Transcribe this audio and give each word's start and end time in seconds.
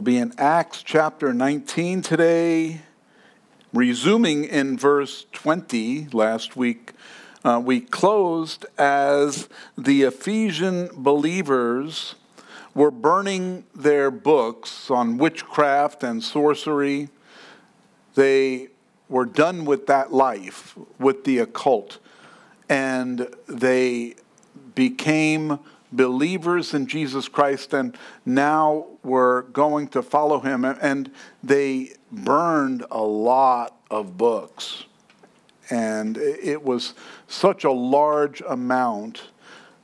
We'll 0.00 0.14
be 0.14 0.16
in 0.16 0.32
Acts 0.38 0.82
chapter 0.82 1.34
19 1.34 2.00
today, 2.00 2.80
resuming 3.70 4.44
in 4.44 4.78
verse 4.78 5.26
20. 5.32 6.08
Last 6.14 6.56
week 6.56 6.94
uh, 7.44 7.60
we 7.62 7.82
closed 7.82 8.64
as 8.78 9.50
the 9.76 10.04
Ephesian 10.04 10.88
believers 10.94 12.14
were 12.74 12.90
burning 12.90 13.66
their 13.74 14.10
books 14.10 14.90
on 14.90 15.18
witchcraft 15.18 16.02
and 16.02 16.24
sorcery. 16.24 17.10
They 18.14 18.68
were 19.10 19.26
done 19.26 19.66
with 19.66 19.86
that 19.88 20.14
life, 20.14 20.78
with 20.98 21.24
the 21.24 21.40
occult, 21.40 21.98
and 22.70 23.28
they 23.46 24.14
became 24.74 25.58
believers 25.92 26.72
in 26.72 26.86
Jesus 26.86 27.28
Christ 27.28 27.74
and 27.74 27.94
now 28.24 28.86
were 29.02 29.42
going 29.52 29.88
to 29.88 30.02
follow 30.02 30.38
him. 30.40 30.64
And 30.64 31.10
they 31.42 31.94
burned 32.10 32.86
a 32.90 33.02
lot 33.02 33.78
of 33.90 34.16
books. 34.16 34.86
And 35.70 36.16
it 36.16 36.62
was 36.62 36.94
such 37.28 37.64
a 37.64 37.70
large 37.70 38.40
amount 38.42 39.24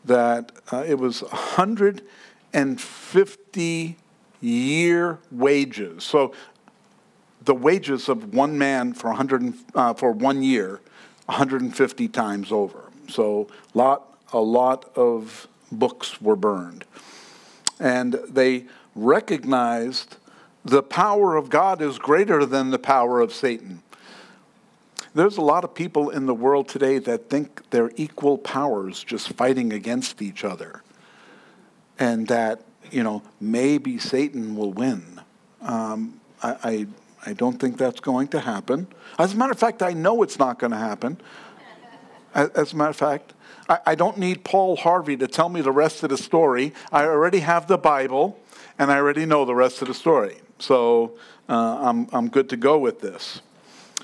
that 0.05 0.53
uh, 0.73 0.85
it 0.87 0.99
was 0.99 1.23
150 1.23 3.97
year 4.41 5.19
wages. 5.31 6.05
So 6.05 6.35
the 7.45 7.55
wages 7.55 8.09
of 8.09 8.35
one 8.35 8.59
man 8.59 8.93
for, 8.93 9.09
100, 9.09 9.55
uh, 9.75 9.95
for 9.95 10.13
one 10.13 10.43
year, 10.43 10.81
150 11.27 12.09
times 12.09 12.53
over. 12.53 12.91
So 13.09 13.49
lot, 13.75 14.19
a 14.33 14.41
lot 14.41 14.91
of 14.97 15.47
books 15.71 16.21
were 16.21 16.37
burned. 16.37 16.85
And 17.79 18.15
they 18.29 18.67
recognized 18.97 20.17
the 20.65 20.83
power 20.83 21.37
of 21.37 21.49
God 21.49 21.81
is 21.81 21.99
greater 21.99 22.45
than 22.45 22.71
the 22.71 22.79
power 22.79 23.21
of 23.21 23.33
Satan. 23.33 23.83
There's 25.15 25.37
a 25.37 25.43
lot 25.43 25.65
of 25.65 25.75
people 25.75 26.11
in 26.11 26.27
the 26.27 26.35
world 26.35 26.69
today 26.69 26.99
that 26.99 27.31
think 27.31 27.71
they're 27.71 27.93
equal 27.97 28.37
powers 28.37 29.05
just 29.05 29.29
fighting 29.33 29.73
against 29.73 30.21
each 30.21 30.45
other. 30.45 30.83
And 31.99 32.27
that, 32.29 32.63
you 32.91 33.03
know, 33.03 33.23
maybe 33.41 33.99
Satan 33.99 34.57
will 34.57 34.73
win. 34.73 35.21
Um, 35.63 36.21
I, 36.43 36.57
I, 36.63 36.87
I 37.31 37.33
don't 37.33 37.59
think 37.59 37.79
that's 37.79 38.01
going 38.01 38.29
to 38.29 38.41
happen. 38.41 38.89
As 39.19 39.33
a 39.33 39.37
matter 39.37 39.53
of 39.53 39.59
fact, 39.59 39.83
I 39.83 39.93
know 39.93 40.23
it's 40.23 40.39
not 40.39 40.59
going 40.59 40.73
to 40.73 40.79
happen. 40.79 41.19
As 42.35 42.75
a 42.75 42.77
matter 42.77 42.91
of 42.91 42.97
fact, 42.97 43.33
I, 43.69 43.95
don't 43.95 44.19
need 44.19 44.45
Paul 44.45 44.77
Harvey 44.77 45.17
to 45.17 45.27
tell 45.27 45.49
me 45.49 45.61
the 45.61 45.73
rest 45.73 46.03
of 46.03 46.11
the 46.11 46.19
story. 46.19 46.73
I 46.93 47.05
already 47.05 47.41
have 47.41 47.67
the 47.67 47.79
Bible, 47.79 48.39
and 48.79 48.91
I 48.91 48.97
already 48.97 49.27
know 49.27 49.45
the 49.45 49.55
rest 49.55 49.83
of 49.83 49.89
the 49.89 49.95
story. 49.95 50.37
So 50.59 51.17
uh, 51.49 51.79
I'm, 51.81 52.09
I'm 52.13 52.29
good 52.29 52.49
to 52.51 52.57
go 52.57 52.79
with 52.79 53.01
this. 53.01 53.41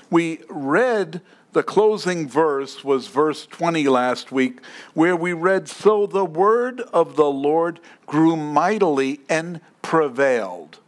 We 0.09 0.39
read 0.49 1.21
the 1.53 1.63
closing 1.63 2.27
verse 2.27 2.83
was 2.83 3.07
verse 3.07 3.45
20 3.45 3.87
last 3.87 4.31
week, 4.31 4.59
where 4.93 5.15
we 5.15 5.33
read, 5.33 5.69
So 5.69 6.07
the 6.07 6.25
word 6.25 6.81
of 6.91 7.15
the 7.15 7.29
Lord 7.29 7.79
grew 8.07 8.35
mightily 8.35 9.21
and 9.29 9.61
prevailed. 9.83 10.79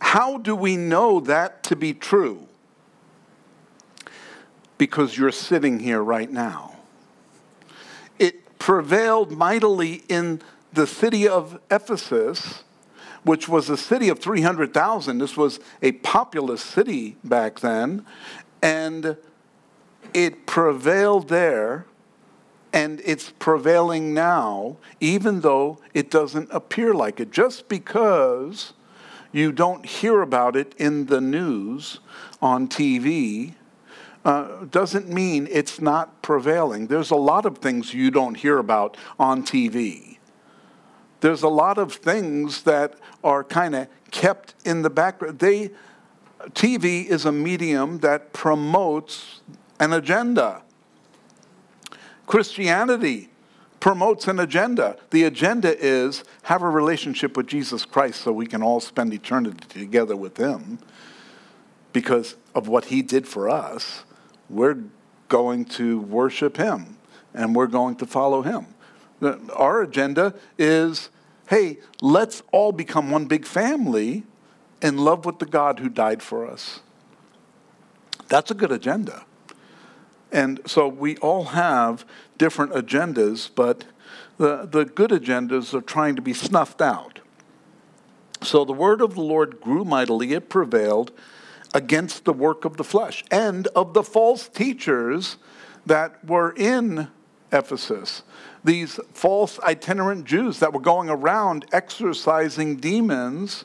How 0.00 0.38
do 0.38 0.54
we 0.54 0.76
know 0.76 1.20
that 1.20 1.62
to 1.64 1.76
be 1.76 1.92
true? 1.92 2.46
Because 4.78 5.16
you're 5.16 5.32
sitting 5.32 5.80
here 5.80 6.02
right 6.02 6.30
now 6.30 6.76
It 8.18 8.58
prevailed 8.58 9.32
mightily 9.32 10.04
in 10.08 10.40
the 10.72 10.86
city 10.86 11.28
of 11.28 11.60
Ephesus, 11.70 12.64
which 13.24 13.48
was 13.48 13.68
a 13.70 13.76
city 13.76 14.08
of 14.08 14.18
300,000. 14.18 15.18
This 15.18 15.36
was 15.36 15.60
a 15.80 15.92
populous 15.92 16.62
city 16.62 17.16
back 17.22 17.60
then. 17.60 18.04
And 18.62 19.16
it 20.14 20.46
prevailed 20.46 21.28
there, 21.28 21.86
and 22.72 23.00
it's 23.04 23.30
prevailing 23.38 24.14
now, 24.14 24.76
even 25.00 25.40
though 25.40 25.78
it 25.94 26.10
doesn't 26.10 26.48
appear 26.50 26.94
like 26.94 27.20
it. 27.20 27.30
Just 27.30 27.68
because 27.68 28.72
you 29.30 29.52
don't 29.52 29.86
hear 29.86 30.20
about 30.20 30.56
it 30.56 30.74
in 30.76 31.06
the 31.06 31.20
news 31.20 32.00
on 32.40 32.68
TV 32.68 33.54
uh, 34.24 34.64
doesn't 34.70 35.08
mean 35.08 35.48
it's 35.50 35.80
not 35.80 36.22
prevailing. 36.22 36.86
There's 36.86 37.10
a 37.10 37.16
lot 37.16 37.46
of 37.46 37.58
things 37.58 37.92
you 37.94 38.10
don't 38.10 38.36
hear 38.36 38.58
about 38.58 38.96
on 39.18 39.42
TV. 39.42 40.11
There's 41.22 41.42
a 41.42 41.48
lot 41.48 41.78
of 41.78 41.94
things 41.94 42.64
that 42.64 42.94
are 43.24 43.42
kind 43.42 43.74
of 43.74 43.88
kept 44.10 44.54
in 44.64 44.82
the 44.82 44.90
background. 44.90 45.38
They, 45.38 45.70
TV 46.50 47.06
is 47.06 47.24
a 47.24 47.32
medium 47.32 48.00
that 48.00 48.32
promotes 48.32 49.40
an 49.80 49.92
agenda. 49.92 50.62
Christianity 52.26 53.30
promotes 53.80 54.28
an 54.28 54.38
agenda. 54.38 54.96
The 55.10 55.24
agenda 55.24 55.76
is 55.78 56.24
have 56.42 56.62
a 56.62 56.68
relationship 56.68 57.36
with 57.36 57.46
Jesus 57.46 57.84
Christ 57.84 58.20
so 58.20 58.32
we 58.32 58.46
can 58.46 58.62
all 58.62 58.80
spend 58.80 59.14
eternity 59.14 59.66
together 59.68 60.16
with 60.16 60.36
Him 60.36 60.78
because 61.92 62.36
of 62.54 62.68
what 62.68 62.86
He 62.86 63.00
did 63.00 63.26
for 63.26 63.48
us 63.48 64.04
we're 64.50 64.84
going 65.28 65.64
to 65.64 66.00
worship 66.00 66.56
Him 66.56 66.98
and 67.32 67.54
we're 67.54 67.66
going 67.66 67.96
to 67.96 68.06
follow 68.06 68.42
Him. 68.42 68.66
Our 69.22 69.82
agenda 69.82 70.34
is 70.58 71.10
hey, 71.48 71.78
let's 72.00 72.42
all 72.50 72.72
become 72.72 73.10
one 73.10 73.26
big 73.26 73.44
family 73.44 74.24
in 74.80 74.96
love 74.96 75.26
with 75.26 75.38
the 75.38 75.44
God 75.44 75.80
who 75.80 75.88
died 75.90 76.22
for 76.22 76.46
us. 76.46 76.80
That's 78.28 78.50
a 78.50 78.54
good 78.54 78.72
agenda. 78.72 79.26
And 80.32 80.60
so 80.64 80.88
we 80.88 81.18
all 81.18 81.44
have 81.44 82.06
different 82.38 82.72
agendas, 82.72 83.50
but 83.54 83.84
the, 84.38 84.66
the 84.66 84.86
good 84.86 85.10
agendas 85.10 85.74
are 85.74 85.82
trying 85.82 86.16
to 86.16 86.22
be 86.22 86.32
snuffed 86.32 86.80
out. 86.80 87.20
So 88.40 88.64
the 88.64 88.72
word 88.72 89.02
of 89.02 89.14
the 89.14 89.20
Lord 89.20 89.60
grew 89.60 89.84
mightily, 89.84 90.32
it 90.32 90.48
prevailed 90.48 91.12
against 91.74 92.24
the 92.24 92.32
work 92.32 92.64
of 92.64 92.76
the 92.76 92.84
flesh 92.84 93.24
and 93.30 93.66
of 93.68 93.92
the 93.92 94.02
false 94.02 94.48
teachers 94.48 95.36
that 95.84 96.24
were 96.24 96.52
in 96.56 97.08
Ephesus. 97.52 98.22
These 98.64 99.00
false 99.12 99.58
itinerant 99.60 100.24
Jews 100.24 100.60
that 100.60 100.72
were 100.72 100.80
going 100.80 101.08
around 101.08 101.66
exorcising 101.72 102.76
demons 102.76 103.64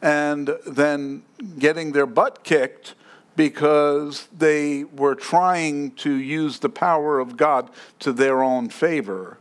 and 0.00 0.56
then 0.66 1.22
getting 1.58 1.92
their 1.92 2.06
butt 2.06 2.42
kicked 2.42 2.94
because 3.36 4.28
they 4.36 4.84
were 4.84 5.14
trying 5.14 5.92
to 5.92 6.12
use 6.12 6.58
the 6.58 6.68
power 6.68 7.18
of 7.18 7.36
God 7.36 7.70
to 8.00 8.12
their 8.12 8.42
own 8.42 8.68
favor. 8.68 9.38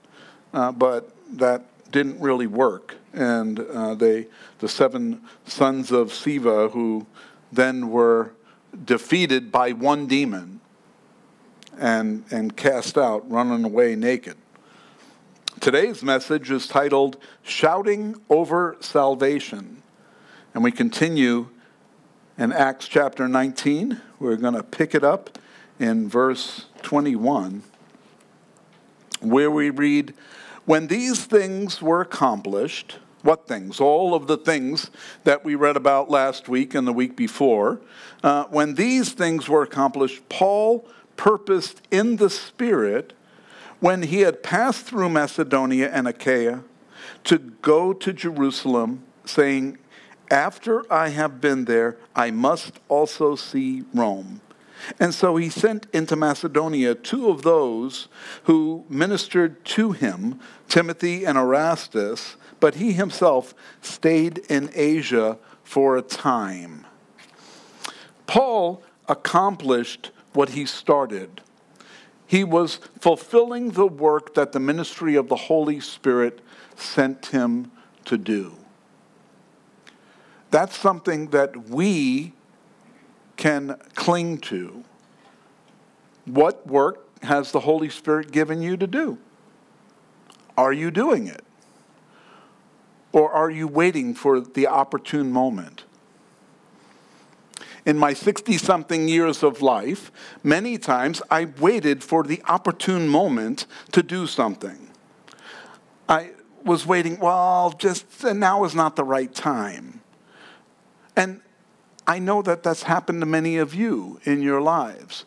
Uh, 0.54 0.72
but 0.72 1.10
that 1.38 1.66
didn't 1.92 2.20
really 2.20 2.48
work. 2.48 2.96
And 3.14 3.60
uh, 3.60 3.96
they, 3.96 4.28
the 4.60 4.70
seven 4.70 5.22
sons 5.46 5.92
of 5.92 6.10
Sceva, 6.10 6.72
who 6.72 7.06
then 7.52 7.90
were 7.90 8.32
defeated 8.86 9.52
by 9.52 9.72
one 9.72 10.08
demon 10.08 10.62
and, 11.78 12.24
and 12.32 12.56
cast 12.56 12.98
out, 12.98 13.30
running 13.30 13.66
away 13.66 13.96
naked. 13.96 14.38
Today's 15.62 16.02
message 16.02 16.50
is 16.50 16.66
titled 16.66 17.18
Shouting 17.44 18.16
Over 18.32 18.78
Salvation. 18.80 19.84
And 20.56 20.64
we 20.64 20.72
continue 20.72 21.50
in 22.36 22.52
Acts 22.52 22.88
chapter 22.88 23.28
19. 23.28 24.02
We're 24.18 24.38
going 24.38 24.56
to 24.56 24.64
pick 24.64 24.96
it 24.96 25.04
up 25.04 25.38
in 25.78 26.10
verse 26.10 26.66
21, 26.82 27.62
where 29.20 29.52
we 29.52 29.70
read, 29.70 30.16
When 30.66 30.88
these 30.88 31.26
things 31.26 31.80
were 31.80 32.02
accomplished, 32.02 32.98
what 33.22 33.48
things? 33.48 33.80
All 33.80 34.16
of 34.16 34.26
the 34.26 34.38
things 34.38 34.90
that 35.26 35.46
we 35.46 35.54
read 35.54 35.78
about 35.78 36.10
last 36.10 36.50
week 36.50 36.74
and 36.74 36.88
the 36.88 36.92
week 36.92 37.16
before. 37.16 37.80
Uh, 38.24 38.46
when 38.46 38.74
these 38.74 39.14
things 39.14 39.48
were 39.48 39.62
accomplished, 39.62 40.28
Paul 40.28 40.88
purposed 41.18 41.84
in 41.92 42.16
the 42.16 42.32
Spirit, 42.32 43.14
when 43.82 44.04
he 44.04 44.22
had 44.22 44.42
passed 44.42 44.86
through 44.86 45.10
Macedonia 45.10 45.90
and 45.92 46.08
Achaia, 46.08 46.64
to 47.26 47.38
go 47.38 47.92
to 47.92 48.14
Jerusalem, 48.14 49.04
saying, 49.26 49.78
After 50.30 50.90
I 50.92 51.10
have 51.10 51.42
been 51.42 51.66
there, 51.66 51.98
I 52.16 52.32
must 52.32 52.80
also 52.88 53.36
see 53.36 53.84
Rome. 53.94 54.40
And 55.00 55.14
so 55.14 55.36
he 55.36 55.50
sent 55.50 55.86
into 55.92 56.16
Macedonia 56.16 56.96
two 56.96 57.30
of 57.30 57.42
those 57.42 58.08
who 58.46 58.86
ministered 58.88 59.64
to 59.66 59.92
him, 59.92 60.40
Timothy 60.70 61.26
and 61.26 61.38
Erastus 61.38 62.38
but 62.62 62.76
he 62.76 62.94
himself 62.94 63.54
stayed 63.82 64.38
in 64.48 64.70
Asia 64.74 65.38
for 65.66 65.98
a 65.98 66.02
time. 66.02 66.86
Paul 68.28 68.82
accomplished 69.10 70.12
what 70.32 70.50
he 70.50 70.66
started. 70.66 71.42
He 72.32 72.46
was 72.46 72.78
fulfilling 72.98 73.72
the 73.72 73.86
work 73.86 74.36
that 74.36 74.54
the 74.54 74.60
ministry 74.62 75.16
of 75.16 75.28
the 75.28 75.36
Holy 75.36 75.82
Spirit 75.82 76.40
sent 76.78 77.26
him 77.26 77.74
to 78.06 78.18
do. 78.18 78.56
That's 80.50 80.78
something 80.78 81.32
that 81.32 81.68
we 81.68 82.32
can 83.36 83.76
cling 83.96 84.38
to. 84.38 84.86
What 86.24 86.66
work 86.66 87.06
has 87.22 87.52
the 87.52 87.60
Holy 87.60 87.90
Spirit 87.90 88.32
given 88.32 88.62
you 88.62 88.78
to 88.78 88.88
do? 88.88 89.18
Are 90.58 90.72
you 90.72 90.90
doing 90.90 91.28
it? 91.28 91.44
Or 93.12 93.30
are 93.30 93.52
you 93.52 93.68
waiting 93.68 94.14
for 94.14 94.40
the 94.40 94.68
opportune 94.68 95.34
moment? 95.34 95.84
In 97.86 97.98
my 97.98 98.14
60 98.14 98.58
something 98.58 99.08
years 99.08 99.42
of 99.42 99.62
life, 99.62 100.12
many 100.44 100.78
times 100.78 101.22
I 101.32 101.46
waited 101.46 102.04
for 102.04 102.24
the 102.24 102.42
opportune 102.48 103.08
moment 103.08 103.66
to 103.92 104.04
do 104.04 104.28
something. 104.28 104.90
I 106.08 106.32
was 106.64 106.86
waiting, 106.86 107.20
well, 107.20 107.74
just 107.78 108.24
now 108.24 108.64
is 108.66 108.76
not 108.76 108.96
the 108.96 109.04
right 109.04 109.34
time. 109.34 110.02
And 111.16 111.42
I 112.06 112.20
know 112.20 112.42
that 112.44 112.64
that's 112.64 112.84
happened 112.84 113.22
to 113.22 113.26
many 113.26 113.58
of 113.58 113.74
you 113.74 114.20
in 114.26 114.42
your 114.42 114.62
lives. 114.62 115.26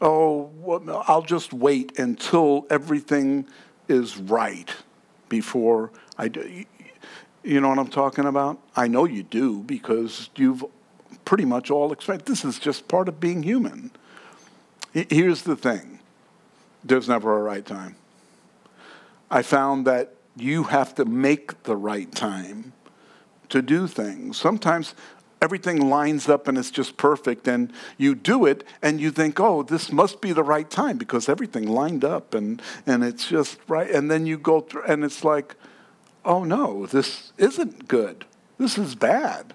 Oh, 0.00 0.50
well, 0.56 1.04
I'll 1.06 1.22
just 1.22 1.52
wait 1.52 1.98
until 1.98 2.66
everything 2.68 3.46
is 3.88 4.16
right 4.16 4.74
before 5.28 5.90
I 6.18 6.28
do. 6.28 6.64
You 7.44 7.60
know 7.60 7.68
what 7.68 7.78
I'm 7.78 7.88
talking 7.88 8.24
about? 8.24 8.58
I 8.74 8.88
know 8.88 9.04
you 9.04 9.22
do 9.22 9.62
because 9.62 10.30
you've 10.36 10.64
pretty 11.26 11.44
much 11.44 11.70
all 11.70 11.92
experienced. 11.92 12.24
This 12.24 12.44
is 12.44 12.58
just 12.58 12.88
part 12.88 13.08
of 13.08 13.20
being 13.20 13.42
human. 13.42 13.90
Here's 14.94 15.42
the 15.42 15.56
thing 15.56 15.98
there's 16.82 17.08
never 17.08 17.36
a 17.36 17.42
right 17.42 17.66
time. 17.66 17.96
I 19.30 19.42
found 19.42 19.86
that 19.86 20.14
you 20.36 20.64
have 20.64 20.94
to 20.94 21.04
make 21.04 21.64
the 21.64 21.76
right 21.76 22.10
time 22.12 22.72
to 23.48 23.60
do 23.60 23.86
things. 23.86 24.38
Sometimes 24.38 24.94
everything 25.42 25.90
lines 25.90 26.28
up 26.28 26.48
and 26.48 26.56
it's 26.56 26.70
just 26.70 26.96
perfect, 26.96 27.46
and 27.48 27.72
you 27.98 28.14
do 28.14 28.46
it 28.46 28.64
and 28.80 29.00
you 29.00 29.10
think, 29.10 29.38
oh, 29.40 29.62
this 29.62 29.92
must 29.92 30.20
be 30.20 30.32
the 30.32 30.44
right 30.44 30.70
time 30.70 30.96
because 30.96 31.28
everything 31.28 31.66
lined 31.66 32.04
up 32.04 32.34
and, 32.34 32.62
and 32.86 33.04
it's 33.04 33.28
just 33.28 33.58
right. 33.68 33.90
And 33.90 34.10
then 34.10 34.26
you 34.26 34.38
go 34.38 34.60
through, 34.60 34.84
and 34.84 35.04
it's 35.04 35.24
like, 35.24 35.56
oh 36.24 36.44
no, 36.44 36.86
this 36.86 37.32
isn't 37.36 37.88
good. 37.88 38.24
This 38.58 38.78
is 38.78 38.94
bad. 38.94 39.54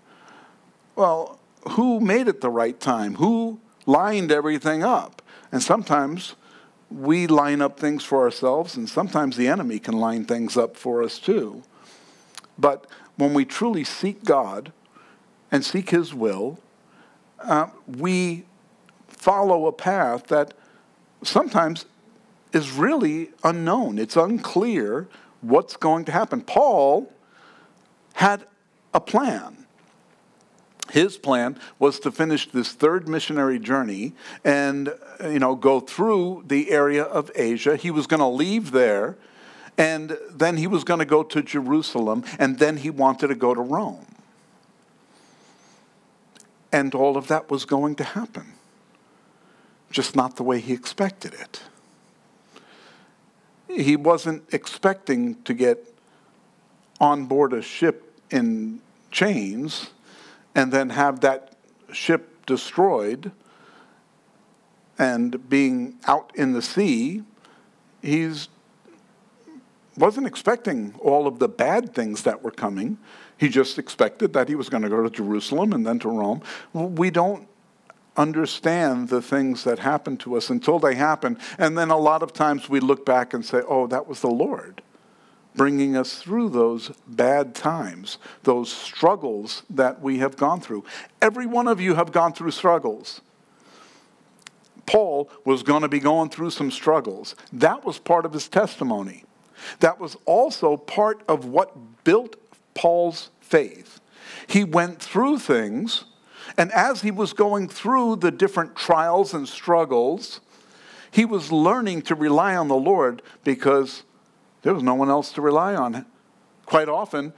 Well, 0.95 1.39
who 1.69 1.99
made 1.99 2.27
it 2.27 2.41
the 2.41 2.49
right 2.49 2.79
time? 2.79 3.15
Who 3.15 3.59
lined 3.85 4.31
everything 4.31 4.83
up? 4.83 5.21
And 5.51 5.61
sometimes 5.61 6.35
we 6.89 7.27
line 7.27 7.61
up 7.61 7.79
things 7.79 8.03
for 8.03 8.21
ourselves, 8.23 8.75
and 8.75 8.89
sometimes 8.89 9.37
the 9.37 9.47
enemy 9.47 9.79
can 9.79 9.95
line 9.95 10.25
things 10.25 10.57
up 10.57 10.75
for 10.75 11.03
us 11.03 11.19
too. 11.19 11.63
But 12.57 12.85
when 13.15 13.33
we 13.33 13.45
truly 13.45 13.83
seek 13.83 14.23
God 14.23 14.71
and 15.51 15.63
seek 15.63 15.89
His 15.89 16.13
will, 16.13 16.59
uh, 17.39 17.67
we 17.87 18.45
follow 19.07 19.67
a 19.67 19.71
path 19.71 20.27
that 20.27 20.53
sometimes 21.23 21.85
is 22.53 22.71
really 22.71 23.29
unknown. 23.43 23.97
It's 23.97 24.15
unclear 24.15 25.07
what's 25.41 25.77
going 25.77 26.05
to 26.05 26.11
happen. 26.11 26.41
Paul 26.41 27.11
had 28.13 28.45
a 28.93 28.99
plan. 28.99 29.60
His 30.91 31.17
plan 31.17 31.57
was 31.79 31.99
to 32.01 32.11
finish 32.11 32.49
this 32.49 32.71
third 32.73 33.07
missionary 33.07 33.59
journey 33.59 34.13
and 34.43 34.93
you 35.23 35.39
know 35.39 35.55
go 35.55 35.79
through 35.79 36.43
the 36.47 36.71
area 36.71 37.03
of 37.03 37.31
Asia. 37.35 37.75
He 37.75 37.91
was 37.91 38.07
going 38.07 38.19
to 38.19 38.27
leave 38.27 38.71
there 38.71 39.17
and 39.77 40.17
then 40.29 40.57
he 40.57 40.67
was 40.67 40.83
going 40.83 40.99
to 40.99 41.05
go 41.05 41.23
to 41.23 41.41
Jerusalem 41.41 42.23
and 42.37 42.59
then 42.59 42.77
he 42.77 42.89
wanted 42.89 43.27
to 43.27 43.35
go 43.35 43.53
to 43.53 43.61
Rome. 43.61 44.05
And 46.71 46.93
all 46.95 47.17
of 47.17 47.27
that 47.27 47.49
was 47.49 47.65
going 47.65 47.95
to 47.95 48.03
happen. 48.03 48.53
Just 49.89 50.15
not 50.15 50.37
the 50.37 50.43
way 50.43 50.59
he 50.59 50.73
expected 50.73 51.33
it 51.33 51.61
he 53.77 53.95
wasn't 53.95 54.43
expecting 54.53 55.41
to 55.43 55.53
get 55.53 55.87
on 56.99 57.25
board 57.25 57.53
a 57.53 57.61
ship 57.61 58.13
in 58.29 58.79
chains 59.09 59.89
and 60.55 60.71
then 60.71 60.89
have 60.89 61.21
that 61.21 61.55
ship 61.91 62.45
destroyed 62.45 63.31
and 64.97 65.49
being 65.49 65.97
out 66.07 66.31
in 66.35 66.53
the 66.53 66.61
sea 66.61 67.23
he's 68.01 68.49
wasn't 69.97 70.25
expecting 70.25 70.95
all 70.99 71.27
of 71.27 71.39
the 71.39 71.49
bad 71.49 71.93
things 71.93 72.23
that 72.23 72.41
were 72.41 72.51
coming. 72.51 72.97
He 73.37 73.49
just 73.49 73.77
expected 73.77 74.33
that 74.33 74.47
he 74.47 74.55
was 74.55 74.69
going 74.69 74.83
to 74.83 74.89
go 74.89 75.03
to 75.03 75.09
Jerusalem 75.09 75.73
and 75.73 75.85
then 75.85 75.99
to 75.99 76.09
Rome. 76.09 76.41
We 76.73 77.11
don't 77.11 77.47
understand 78.15 79.09
the 79.09 79.21
things 79.21 79.63
that 79.65 79.79
happen 79.79 80.17
to 80.17 80.37
us 80.37 80.49
until 80.49 80.79
they 80.79 80.95
happen. 80.95 81.37
And 81.57 81.77
then 81.77 81.89
a 81.89 81.97
lot 81.97 82.23
of 82.23 82.33
times 82.33 82.69
we 82.69 82.79
look 82.79 83.05
back 83.05 83.33
and 83.33 83.45
say, 83.45 83.61
oh, 83.67 83.87
that 83.87 84.07
was 84.07 84.21
the 84.21 84.29
Lord 84.29 84.81
bringing 85.55 85.95
us 85.95 86.15
through 86.15 86.49
those 86.49 86.91
bad 87.07 87.53
times, 87.53 88.17
those 88.43 88.71
struggles 88.71 89.63
that 89.69 90.01
we 90.01 90.19
have 90.19 90.37
gone 90.37 90.61
through. 90.61 90.83
Every 91.21 91.45
one 91.45 91.67
of 91.67 91.81
you 91.81 91.95
have 91.95 92.11
gone 92.11 92.33
through 92.33 92.51
struggles. 92.51 93.21
Paul 94.85 95.29
was 95.45 95.63
going 95.63 95.81
to 95.81 95.89
be 95.89 95.99
going 95.99 96.29
through 96.29 96.51
some 96.51 96.71
struggles. 96.71 97.35
That 97.53 97.85
was 97.85 97.99
part 97.99 98.25
of 98.25 98.33
his 98.33 98.47
testimony. 98.47 99.25
That 99.79 99.99
was 99.99 100.17
also 100.25 100.77
part 100.77 101.21
of 101.27 101.45
what 101.45 102.03
built 102.03 102.35
Paul's 102.73 103.29
faith. 103.41 103.99
He 104.47 104.63
went 104.63 105.01
through 105.01 105.39
things 105.39 106.05
and 106.57 106.71
as 106.71 107.01
he 107.01 107.11
was 107.11 107.33
going 107.33 107.67
through 107.67 108.17
the 108.17 108.31
different 108.31 108.75
trials 108.75 109.33
and 109.33 109.47
struggles, 109.47 110.41
he 111.11 111.25
was 111.25 111.51
learning 111.51 112.03
to 112.03 112.15
rely 112.15 112.55
on 112.55 112.67
the 112.67 112.75
Lord 112.75 113.21
because 113.43 114.03
there 114.61 114.73
was 114.73 114.83
no 114.83 114.95
one 114.95 115.09
else 115.09 115.31
to 115.33 115.41
rely 115.41 115.75
on. 115.75 116.05
Quite 116.65 116.89
often, 116.89 117.33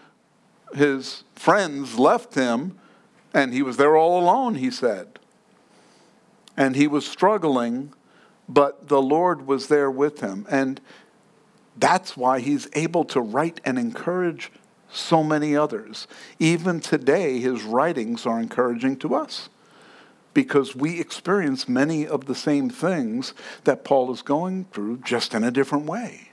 his 0.73 1.23
friends 1.35 1.97
left 1.97 2.35
him 2.35 2.77
and 3.33 3.53
he 3.53 3.61
was 3.61 3.77
there 3.77 3.95
all 3.95 4.21
alone, 4.21 4.55
he 4.55 4.69
said. 4.69 5.19
And 6.55 6.75
he 6.75 6.87
was 6.87 7.05
struggling, 7.05 7.93
but 8.47 8.89
the 8.89 9.01
Lord 9.01 9.47
was 9.47 9.67
there 9.67 9.89
with 9.89 10.19
him. 10.19 10.45
And 10.49 10.79
that's 11.75 12.15
why 12.15 12.39
he's 12.39 12.67
able 12.73 13.05
to 13.05 13.21
write 13.21 13.59
and 13.65 13.79
encourage 13.79 14.51
so 14.91 15.23
many 15.23 15.55
others. 15.55 16.07
Even 16.37 16.79
today, 16.79 17.39
his 17.39 17.63
writings 17.63 18.27
are 18.27 18.39
encouraging 18.39 18.97
to 18.97 19.15
us 19.15 19.49
because 20.35 20.75
we 20.75 20.99
experience 20.99 21.67
many 21.67 22.05
of 22.05 22.25
the 22.25 22.35
same 22.35 22.69
things 22.69 23.33
that 23.63 23.83
Paul 23.83 24.11
is 24.11 24.21
going 24.21 24.65
through, 24.71 24.97
just 24.97 25.33
in 25.33 25.43
a 25.43 25.51
different 25.51 25.85
way. 25.85 26.32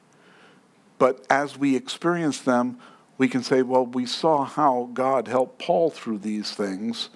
But 1.00 1.24
as 1.30 1.56
we 1.56 1.76
experience 1.76 2.40
them, 2.40 2.78
we 3.16 3.26
can 3.26 3.42
say, 3.42 3.62
well, 3.62 3.86
we 3.86 4.04
saw 4.04 4.44
how 4.44 4.90
God 4.92 5.28
helped 5.28 5.58
Paul 5.58 5.88
through 5.88 6.18
these 6.18 6.52
things, 6.52 7.08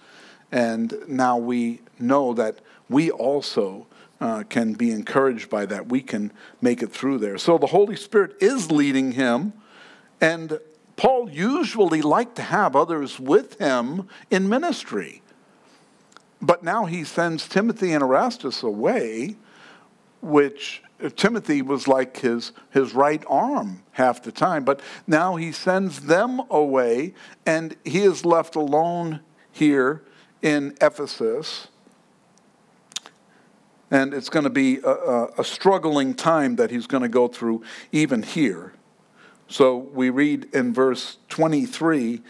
and 0.51 0.95
now 1.07 1.37
we 1.37 1.81
know 1.99 2.33
that 2.33 2.61
we 2.89 3.11
also 3.11 3.87
uh, 4.23 4.45
can 4.49 4.73
be 4.73 4.91
encouraged 4.91 5.51
by 5.51 5.67
that. 5.67 5.91
We 5.91 6.01
can 6.01 6.33
make 6.63 6.83
it 6.83 6.93
through 6.93 7.19
there. 7.19 7.37
So 7.37 7.59
the 7.59 7.67
Holy 7.67 7.95
Spirit 7.95 8.37
is 8.41 8.71
leading 8.71 9.13
him, 9.13 9.53
and 10.19 10.59
Paul 10.97 11.29
usually 11.29 12.01
liked 12.01 12.37
to 12.37 12.43
have 12.43 12.75
others 12.75 13.21
with 13.21 13.59
him 13.59 14.09
in 14.31 14.49
ministry. 14.49 15.21
But 16.41 16.63
now 16.63 16.87
he 16.87 17.05
sends 17.05 17.47
Timothy 17.47 17.93
and 17.93 18.03
Erastus 18.03 18.63
away, 18.63 19.37
which 20.23 20.83
Timothy 21.11 21.63
was 21.63 21.87
like 21.87 22.19
his, 22.19 22.53
his 22.71 22.95
right 22.95 23.23
arm 23.29 23.83
half 23.93 24.23
the 24.23 24.33
time. 24.33 24.65
But 24.65 24.81
now 25.07 25.37
he 25.37 25.53
sends 25.53 26.01
them 26.01 26.41
away, 26.51 27.15
and 27.45 27.77
he 27.85 28.01
is 28.01 28.25
left 28.25 28.57
alone 28.57 29.21
here 29.53 30.03
in 30.43 30.77
Ephesus. 30.81 31.69
And 33.91 34.15
it's 34.15 34.29
going 34.29 34.45
to 34.45 34.51
be 34.51 34.79
a, 34.79 34.91
a, 34.91 35.27
a 35.39 35.45
struggling 35.45 36.15
time 36.15 36.57
that 36.57 36.71
he's 36.71 36.87
going 36.87 37.03
to 37.03 37.09
go 37.09 37.29
through 37.29 37.63
even 37.93 38.23
here. 38.23 38.73
So 39.49 39.77
we 39.77 40.11
read 40.11 40.49
in 40.55 40.73
verse 40.73 41.19
23 41.29 42.23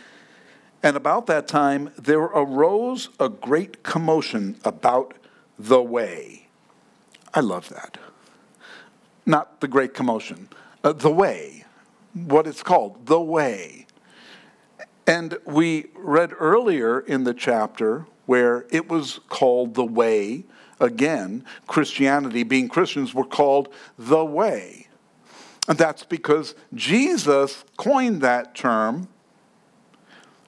And 0.82 0.96
about 0.96 1.26
that 1.26 1.48
time 1.48 1.90
there 1.96 2.22
arose 2.22 3.08
a 3.20 3.28
great 3.28 3.82
commotion 3.82 4.56
about 4.64 5.14
the 5.58 5.82
way. 5.82 6.48
I 7.32 7.40
love 7.40 7.68
that. 7.70 7.98
Not 9.26 9.60
the 9.60 9.68
great 9.68 9.94
commotion, 9.94 10.48
uh, 10.82 10.92
the 10.92 11.10
way, 11.10 11.64
what 12.12 12.46
it's 12.46 12.62
called, 12.62 13.06
the 13.06 13.20
way. 13.20 13.86
And 15.06 15.38
we 15.44 15.86
read 15.94 16.32
earlier 16.38 17.00
in 17.00 17.24
the 17.24 17.34
chapter 17.34 18.06
where 18.26 18.66
it 18.70 18.88
was 18.88 19.20
called 19.28 19.74
the 19.74 19.84
way. 19.84 20.44
Again, 20.80 21.44
Christianity, 21.66 22.42
being 22.42 22.68
Christians, 22.68 23.14
were 23.14 23.24
called 23.24 23.68
the 23.98 24.24
way. 24.24 24.88
And 25.68 25.78
that's 25.78 26.04
because 26.04 26.54
Jesus 26.74 27.64
coined 27.76 28.20
that 28.20 28.54
term. 28.54 29.08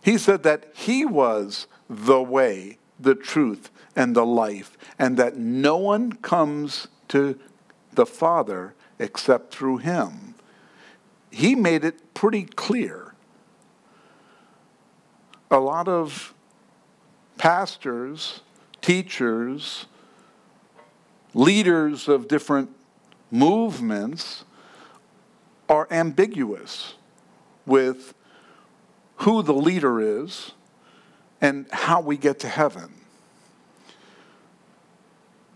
He 0.03 0.19
said 0.19 0.43
that 0.43 0.71
he 0.75 1.05
was 1.05 1.67
the 1.89 2.23
way, 2.23 2.79
the 2.99 3.15
truth, 3.15 3.71
and 3.95 4.15
the 4.15 4.27
life, 4.27 4.77
and 4.99 5.17
that 5.17 5.37
no 5.37 5.77
one 5.77 6.13
comes 6.13 6.89
to 7.09 7.39
the 7.97 8.07
Father 8.07 8.75
except 8.99 9.53
through 9.53 9.79
him. 9.79 10.35
He 11.31 11.55
made 11.55 11.85
it 11.85 12.15
pretty 12.15 12.45
clear. 12.45 13.15
A 15.51 15.59
lot 15.59 15.89
of 15.89 16.35
pastors, 17.37 18.41
teachers, 18.81 19.87
leaders 21.35 22.09
of 22.09 22.29
different 22.29 22.71
movements 23.31 24.45
are 25.69 25.87
ambiguous 25.91 26.95
with 27.67 28.15
who 29.17 29.43
the 29.43 29.53
leader 29.53 30.01
is 30.01 30.53
and 31.41 31.67
how 31.73 32.01
we 32.01 32.17
get 32.17 32.39
to 32.41 32.49
heaven. 32.49 32.93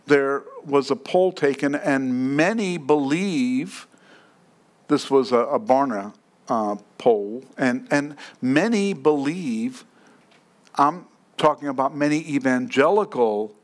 There 0.07 0.43
was 0.65 0.91
a 0.91 0.97
poll 0.97 1.33
taken, 1.33 1.75
and 1.75 2.37
many 2.37 2.79
believe 2.79 3.87
this 4.89 5.11
was 5.11 5.33
a, 5.33 5.39
a 5.39 5.61
Barna 5.61 6.15
uh, 6.49 6.77
poll, 6.99 7.45
and, 7.57 7.87
and 7.91 8.17
many 8.43 8.93
believe, 8.93 9.85
I'm 10.75 11.07
talking 11.37 11.69
about 11.69 11.97
many 11.97 12.19
evangelical 12.29 13.55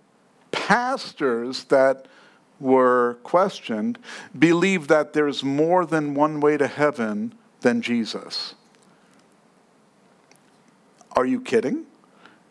pastors 0.53 1.65
that 1.65 2.07
were 2.59 3.19
questioned, 3.23 3.99
believe 4.39 4.89
that 4.89 5.13
there's 5.13 5.45
more 5.45 5.85
than 5.85 6.15
one 6.15 6.41
way 6.41 6.57
to 6.57 6.67
heaven 6.67 7.35
than 7.61 7.83
Jesus. 7.83 8.55
Are 11.13 11.27
you 11.27 11.41
kidding? 11.41 11.85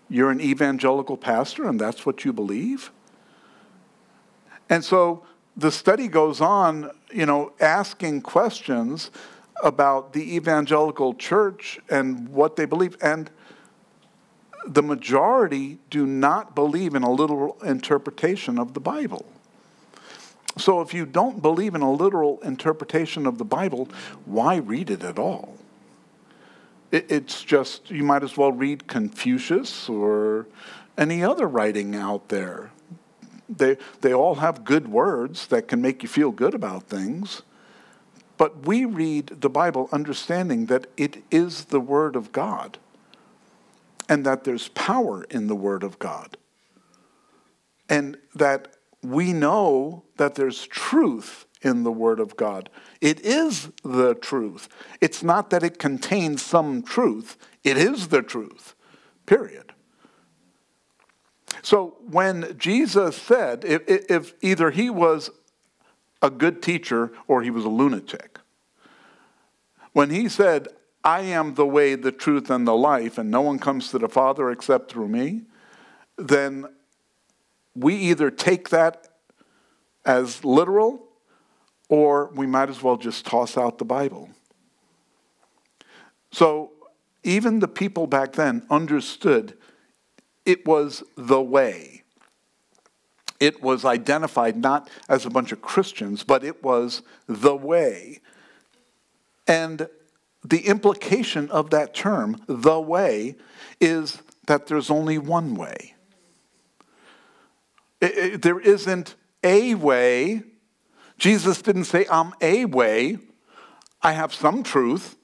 You're 0.10 0.32
an 0.32 0.42
evangelical 0.42 1.18
pastor 1.18 1.68
and 1.68 1.80
that's 1.80 2.06
what 2.06 2.26
you 2.26 2.34
believe? 2.34 2.92
And 4.70 4.84
so 4.84 5.24
the 5.56 5.72
study 5.72 6.08
goes 6.08 6.42
on, 6.42 6.92
you 7.12 7.26
know, 7.26 7.54
asking 7.60 8.22
questions 8.22 9.12
about 9.64 10.14
the 10.14 10.36
evangelical 10.36 11.14
church 11.14 11.80
and 11.90 12.30
what 12.30 12.56
they 12.56 12.66
believe. 12.66 12.98
And 13.02 13.30
the 14.68 14.84
majority 14.84 15.80
do 15.90 16.06
not 16.06 16.56
believe 16.56 16.96
in 16.96 17.04
a 17.04 17.12
literal 17.12 17.58
interpretation 17.64 18.58
of 18.58 18.74
the 18.74 18.80
Bible. 18.80 19.26
So 20.58 20.82
if 20.82 20.94
you 20.94 21.06
don't 21.06 21.42
believe 21.42 21.76
in 21.76 21.82
a 21.82 21.92
literal 21.92 22.40
interpretation 22.42 23.26
of 23.26 23.38
the 23.38 23.46
Bible, 23.46 23.90
why 24.26 24.56
read 24.56 24.90
it 24.90 25.04
at 25.04 25.20
all? 25.20 25.58
it's 26.92 27.44
just, 27.44 27.90
you 27.92 28.04
might 28.04 28.24
as 28.24 28.38
well 28.38 28.52
read 28.52 28.88
Confucius 28.88 29.90
or 29.90 30.48
any 30.98 31.24
other 31.24 31.48
writing 31.48 31.96
out 31.96 32.30
there. 32.30 32.72
They, 33.48 33.78
they 34.02 34.14
all 34.14 34.36
have 34.36 34.66
good 34.66 34.88
words 34.88 35.48
that 35.48 35.68
can 35.68 35.82
make 35.82 36.04
you 36.04 36.10
feel 36.10 36.32
good 36.32 36.54
about 36.54 36.84
things. 36.84 37.44
But 38.38 38.66
we 38.66 38.86
read 38.86 39.28
the 39.28 39.50
Bible 39.50 39.88
understanding 39.92 40.66
that 40.66 40.88
it 40.98 41.24
is 41.32 41.66
the 41.66 41.80
Word 41.80 42.16
of 42.16 42.32
God 42.32 42.78
and 44.10 44.26
that 44.26 44.44
there's 44.44 44.68
power 44.70 45.24
in 45.26 45.48
the 45.48 45.56
Word 45.56 45.84
of 45.84 46.00
God. 46.00 46.38
And 47.88 48.18
that 48.34 48.76
we 49.02 49.32
know 49.32 50.04
that 50.18 50.36
there's 50.36 50.66
truth 50.68 51.46
in 51.62 51.84
the 51.84 51.92
Word 51.92 52.20
of 52.20 52.36
God. 52.36 52.70
It 53.02 53.20
is 53.22 53.70
the 53.84 54.16
truth. 54.16 54.68
It's 55.02 55.24
not 55.24 55.50
that 55.50 55.64
it 55.64 55.80
contains 55.80 56.42
some 56.42 56.84
truth, 56.84 57.38
it 57.64 57.78
is 57.78 58.10
the 58.10 58.22
truth, 58.22 58.76
period. 59.26 59.75
So 61.66 61.96
when 62.12 62.60
Jesus 62.60 63.18
said, 63.18 63.66
if, 63.66 63.82
if 63.88 64.36
either 64.44 64.70
he 64.70 64.92
was 64.92 65.32
a 66.22 66.30
good 66.30 66.62
teacher 66.62 67.12
or 67.28 67.42
he 67.42 67.50
was 67.50 67.66
a 67.66 67.70
lunatic, 67.70 68.38
when 69.92 70.12
he 70.12 70.30
said, 70.30 70.68
I 71.04 71.22
am 71.22 71.56
the 71.56 71.66
way, 71.66 71.96
the 71.96 72.12
truth, 72.12 72.52
and 72.52 72.68
the 72.68 72.76
life, 72.76 73.18
and 73.18 73.32
no 73.32 73.42
one 73.42 73.58
comes 73.58 73.90
to 73.90 73.98
the 73.98 74.08
Father 74.08 74.52
except 74.52 74.92
through 74.92 75.08
me, 75.08 75.42
then 76.20 76.66
we 77.76 77.96
either 77.96 78.30
take 78.30 78.70
that 78.70 79.08
as 80.06 80.46
literal 80.46 81.08
or 81.90 82.30
we 82.36 82.46
might 82.46 82.70
as 82.70 82.84
well 82.84 82.96
just 82.96 83.26
toss 83.26 83.58
out 83.58 83.80
the 83.80 83.86
Bible. 83.86 84.30
So 86.32 86.74
even 87.24 87.58
the 87.58 87.68
people 87.68 88.06
back 88.06 88.34
then 88.34 88.68
understood 88.70 89.58
it 90.46 90.66
was 90.66 91.04
the 91.16 91.42
way. 91.42 92.04
It 93.40 93.62
was 93.62 93.84
identified 93.84 94.56
not 94.56 94.90
as 95.10 95.26
a 95.26 95.30
bunch 95.30 95.52
of 95.52 95.62
Christians, 95.62 96.24
but 96.24 96.44
it 96.44 96.64
was 96.64 97.02
the 97.28 97.56
way. 97.56 98.22
And 99.48 99.90
the 100.44 100.68
implication 100.68 101.50
of 101.52 101.70
that 101.72 101.94
term, 101.94 102.42
the 102.48 102.80
way, 102.80 103.36
is 103.82 104.22
that 104.48 104.68
there's 104.68 104.90
only 104.90 105.18
one 105.18 105.56
way. 105.56 105.96
It, 108.00 108.18
it, 108.18 108.42
there 108.42 108.60
isn't 108.60 109.16
a 109.44 109.76
way. 109.76 110.44
Jesus 111.18 111.62
didn't 111.62 111.86
say, 111.86 112.06
I'm 112.10 112.34
a 112.42 112.66
way. 112.66 113.18
I 114.02 114.14
have 114.14 114.34
some 114.34 114.64
truth. 114.64 115.16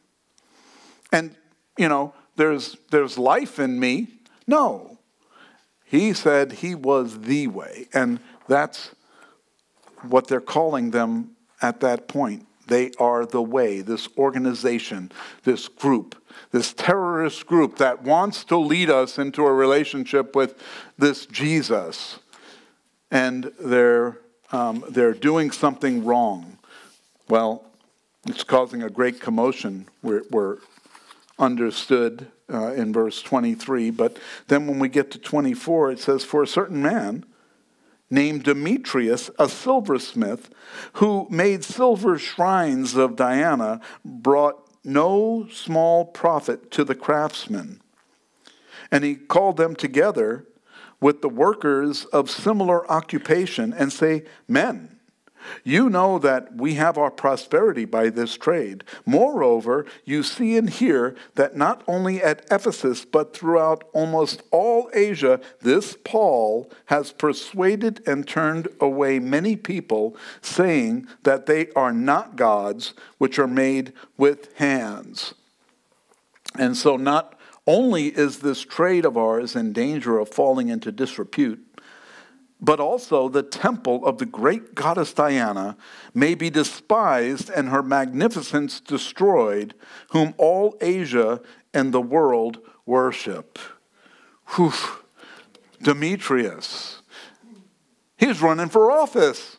And, 1.11 1.35
you 1.77 1.87
know, 1.87 2.13
there's, 2.35 2.77
there's 2.89 3.17
life 3.17 3.59
in 3.59 3.79
me. 3.79 4.07
No. 4.47 4.99
He 5.91 6.13
said 6.13 6.53
he 6.53 6.73
was 6.73 7.19
the 7.19 7.47
way. 7.47 7.89
And 7.93 8.21
that's 8.47 8.95
what 10.03 10.27
they're 10.27 10.39
calling 10.39 10.91
them 10.91 11.31
at 11.61 11.81
that 11.81 12.07
point. 12.07 12.47
They 12.67 12.91
are 12.97 13.25
the 13.25 13.41
way, 13.41 13.81
this 13.81 14.07
organization, 14.17 15.11
this 15.43 15.67
group, 15.67 16.15
this 16.51 16.71
terrorist 16.71 17.45
group 17.45 17.75
that 17.79 18.03
wants 18.03 18.45
to 18.45 18.57
lead 18.57 18.89
us 18.89 19.19
into 19.19 19.45
a 19.45 19.51
relationship 19.51 20.33
with 20.33 20.63
this 20.97 21.25
Jesus. 21.25 22.19
And 23.11 23.51
they're, 23.59 24.17
um, 24.53 24.85
they're 24.87 25.13
doing 25.13 25.51
something 25.51 26.05
wrong. 26.05 26.57
Well, 27.27 27.65
it's 28.25 28.45
causing 28.45 28.81
a 28.81 28.89
great 28.89 29.19
commotion. 29.19 29.89
We're, 30.01 30.23
we're 30.31 30.59
understood 31.37 32.27
uh, 32.51 32.73
in 32.73 32.93
verse 32.93 33.21
23. 33.21 33.91
But 33.91 34.17
then 34.47 34.67
when 34.67 34.79
we 34.79 34.89
get 34.89 35.11
to 35.11 35.19
24, 35.19 35.91
it 35.91 35.99
says, 35.99 36.23
For 36.23 36.43
a 36.43 36.47
certain 36.47 36.81
man, 36.81 37.25
named 38.09 38.43
Demetrius, 38.43 39.29
a 39.39 39.47
silversmith, 39.47 40.49
who 40.93 41.27
made 41.29 41.63
silver 41.63 42.17
shrines 42.17 42.95
of 42.95 43.15
Diana, 43.15 43.79
brought 44.03 44.67
no 44.83 45.47
small 45.51 46.05
profit 46.05 46.71
to 46.71 46.83
the 46.83 46.95
craftsmen. 46.95 47.81
And 48.91 49.03
he 49.03 49.15
called 49.15 49.57
them 49.57 49.75
together 49.75 50.45
with 50.99 51.21
the 51.21 51.29
workers 51.29 52.05
of 52.05 52.29
similar 52.29 52.89
occupation 52.91 53.73
and 53.73 53.91
say, 53.91 54.25
Men, 54.47 54.99
you 55.63 55.89
know 55.89 56.19
that 56.19 56.55
we 56.55 56.75
have 56.75 56.97
our 56.97 57.11
prosperity 57.11 57.85
by 57.85 58.09
this 58.09 58.35
trade. 58.35 58.83
Moreover, 59.05 59.85
you 60.05 60.23
see 60.23 60.57
and 60.57 60.69
hear 60.69 61.15
that 61.35 61.55
not 61.55 61.83
only 61.87 62.21
at 62.21 62.45
Ephesus, 62.51 63.05
but 63.05 63.35
throughout 63.35 63.83
almost 63.93 64.43
all 64.51 64.89
Asia, 64.93 65.39
this 65.61 65.97
Paul 66.03 66.71
has 66.85 67.11
persuaded 67.11 68.01
and 68.07 68.27
turned 68.27 68.67
away 68.79 69.19
many 69.19 69.55
people, 69.55 70.15
saying 70.41 71.07
that 71.23 71.45
they 71.45 71.69
are 71.71 71.93
not 71.93 72.35
gods 72.35 72.93
which 73.17 73.39
are 73.39 73.47
made 73.47 73.93
with 74.17 74.55
hands. 74.57 75.33
And 76.57 76.75
so, 76.75 76.97
not 76.97 77.39
only 77.67 78.07
is 78.07 78.39
this 78.39 78.61
trade 78.61 79.05
of 79.05 79.17
ours 79.17 79.55
in 79.55 79.73
danger 79.73 80.17
of 80.19 80.29
falling 80.29 80.69
into 80.69 80.91
disrepute, 80.91 81.65
but 82.61 82.79
also 82.79 83.27
the 83.27 83.41
temple 83.41 84.05
of 84.05 84.19
the 84.19 84.25
great 84.25 84.75
goddess 84.75 85.13
Diana 85.13 85.75
may 86.13 86.35
be 86.35 86.49
despised 86.49 87.49
and 87.49 87.69
her 87.69 87.81
magnificence 87.81 88.79
destroyed, 88.79 89.73
whom 90.11 90.35
all 90.37 90.77
Asia 90.79 91.41
and 91.73 91.91
the 91.91 92.01
world 92.01 92.59
worship. 92.85 93.57
Whew. 94.55 94.73
Demetrius. 95.81 97.01
He's 98.17 98.41
running 98.41 98.69
for 98.69 98.91
office. 98.91 99.57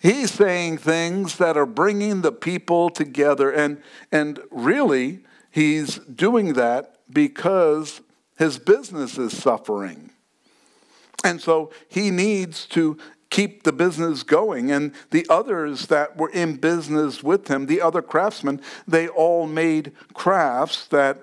He's 0.00 0.32
saying 0.32 0.78
things 0.78 1.36
that 1.38 1.56
are 1.56 1.66
bringing 1.66 2.22
the 2.22 2.32
people 2.32 2.90
together. 2.90 3.50
And, 3.50 3.80
and 4.10 4.40
really, 4.50 5.20
he's 5.50 5.96
doing 5.98 6.54
that 6.54 6.98
because 7.08 8.00
his 8.36 8.58
business 8.58 9.16
is 9.18 9.36
suffering. 9.36 10.10
And 11.24 11.40
so 11.40 11.70
he 11.88 12.10
needs 12.10 12.66
to 12.66 12.96
keep 13.30 13.64
the 13.64 13.72
business 13.72 14.22
going. 14.22 14.70
And 14.70 14.92
the 15.10 15.26
others 15.28 15.86
that 15.86 16.16
were 16.16 16.30
in 16.30 16.56
business 16.56 17.22
with 17.22 17.48
him, 17.48 17.66
the 17.66 17.80
other 17.80 18.02
craftsmen, 18.02 18.60
they 18.86 19.08
all 19.08 19.46
made 19.46 19.92
crafts 20.14 20.86
that 20.86 21.18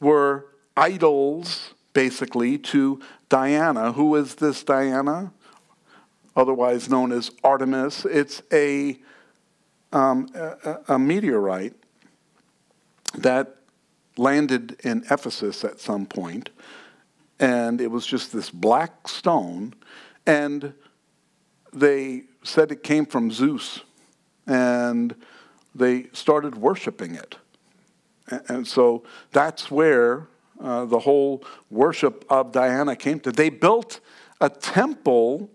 were 0.00 0.46
idols, 0.76 1.74
basically, 1.92 2.58
to 2.58 3.00
Diana. 3.28 3.92
Who 3.92 4.14
is 4.16 4.36
this 4.36 4.64
Diana? 4.64 5.32
Otherwise 6.34 6.88
known 6.88 7.12
as 7.12 7.30
Artemis. 7.44 8.06
It's 8.06 8.42
a, 8.50 8.98
um, 9.92 10.28
a, 10.34 10.78
a 10.88 10.98
meteorite 10.98 11.74
that 13.14 13.56
landed 14.16 14.78
in 14.82 15.04
Ephesus 15.10 15.64
at 15.64 15.80
some 15.80 16.06
point, 16.06 16.50
and 17.42 17.80
it 17.80 17.90
was 17.90 18.06
just 18.06 18.32
this 18.32 18.50
black 18.50 19.08
stone, 19.08 19.74
and 20.26 20.72
they 21.72 22.22
said 22.44 22.70
it 22.70 22.84
came 22.84 23.04
from 23.04 23.32
Zeus, 23.32 23.80
and 24.46 25.14
they 25.74 26.06
started 26.12 26.54
worshiping 26.56 27.16
it. 27.16 27.36
And 28.48 28.66
so 28.66 29.02
that's 29.32 29.70
where 29.72 30.28
uh, 30.60 30.84
the 30.84 31.00
whole 31.00 31.42
worship 31.68 32.24
of 32.30 32.52
Diana 32.52 32.94
came 32.94 33.18
to. 33.20 33.32
They 33.32 33.50
built 33.50 33.98
a 34.40 34.48
temple 34.48 35.50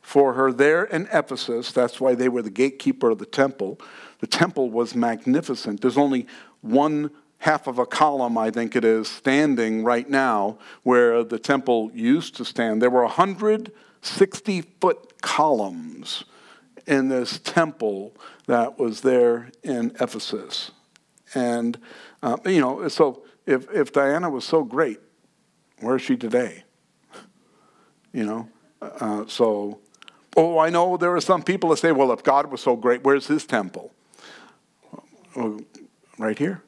for 0.00 0.34
her 0.34 0.52
there 0.52 0.84
in 0.84 1.08
Ephesus. 1.12 1.72
That's 1.72 2.00
why 2.00 2.14
they 2.14 2.28
were 2.28 2.42
the 2.42 2.50
gatekeeper 2.50 3.10
of 3.10 3.18
the 3.18 3.26
temple. 3.26 3.80
The 4.20 4.28
temple 4.28 4.70
was 4.70 4.94
magnificent. 4.94 5.80
There's 5.80 5.98
only 5.98 6.28
one 6.60 7.10
half 7.38 7.66
of 7.66 7.78
a 7.78 7.86
column, 7.86 8.38
I 8.38 8.50
think 8.50 8.74
it 8.74 8.84
is, 8.84 9.08
standing 9.08 9.84
right 9.84 10.08
now 10.08 10.58
where 10.82 11.22
the 11.22 11.38
temple 11.38 11.90
used 11.94 12.36
to 12.36 12.44
stand. 12.44 12.82
There 12.82 12.90
were 12.90 13.02
160 13.02 14.60
foot 14.80 15.20
columns 15.22 16.24
in 16.86 17.08
this 17.08 17.38
temple 17.38 18.14
that 18.46 18.78
was 18.78 19.00
there 19.00 19.50
in 19.62 19.94
Ephesus. 20.00 20.70
And, 21.34 21.78
uh, 22.22 22.36
you 22.46 22.60
know, 22.60 22.88
so 22.88 23.24
if, 23.44 23.70
if 23.72 23.92
Diana 23.92 24.30
was 24.30 24.44
so 24.44 24.64
great, 24.64 25.00
where 25.80 25.96
is 25.96 26.02
she 26.02 26.16
today? 26.16 26.64
You 28.12 28.24
know? 28.24 28.48
Uh, 28.80 29.24
so, 29.26 29.80
oh, 30.36 30.58
I 30.58 30.70
know 30.70 30.96
there 30.96 31.14
are 31.14 31.20
some 31.20 31.42
people 31.42 31.70
that 31.70 31.78
say, 31.78 31.92
well, 31.92 32.12
if 32.12 32.22
God 32.22 32.50
was 32.50 32.60
so 32.60 32.76
great, 32.76 33.02
where's 33.02 33.26
his 33.26 33.44
temple? 33.44 33.92
Well, 35.34 35.60
right 36.18 36.38
here. 36.38 36.62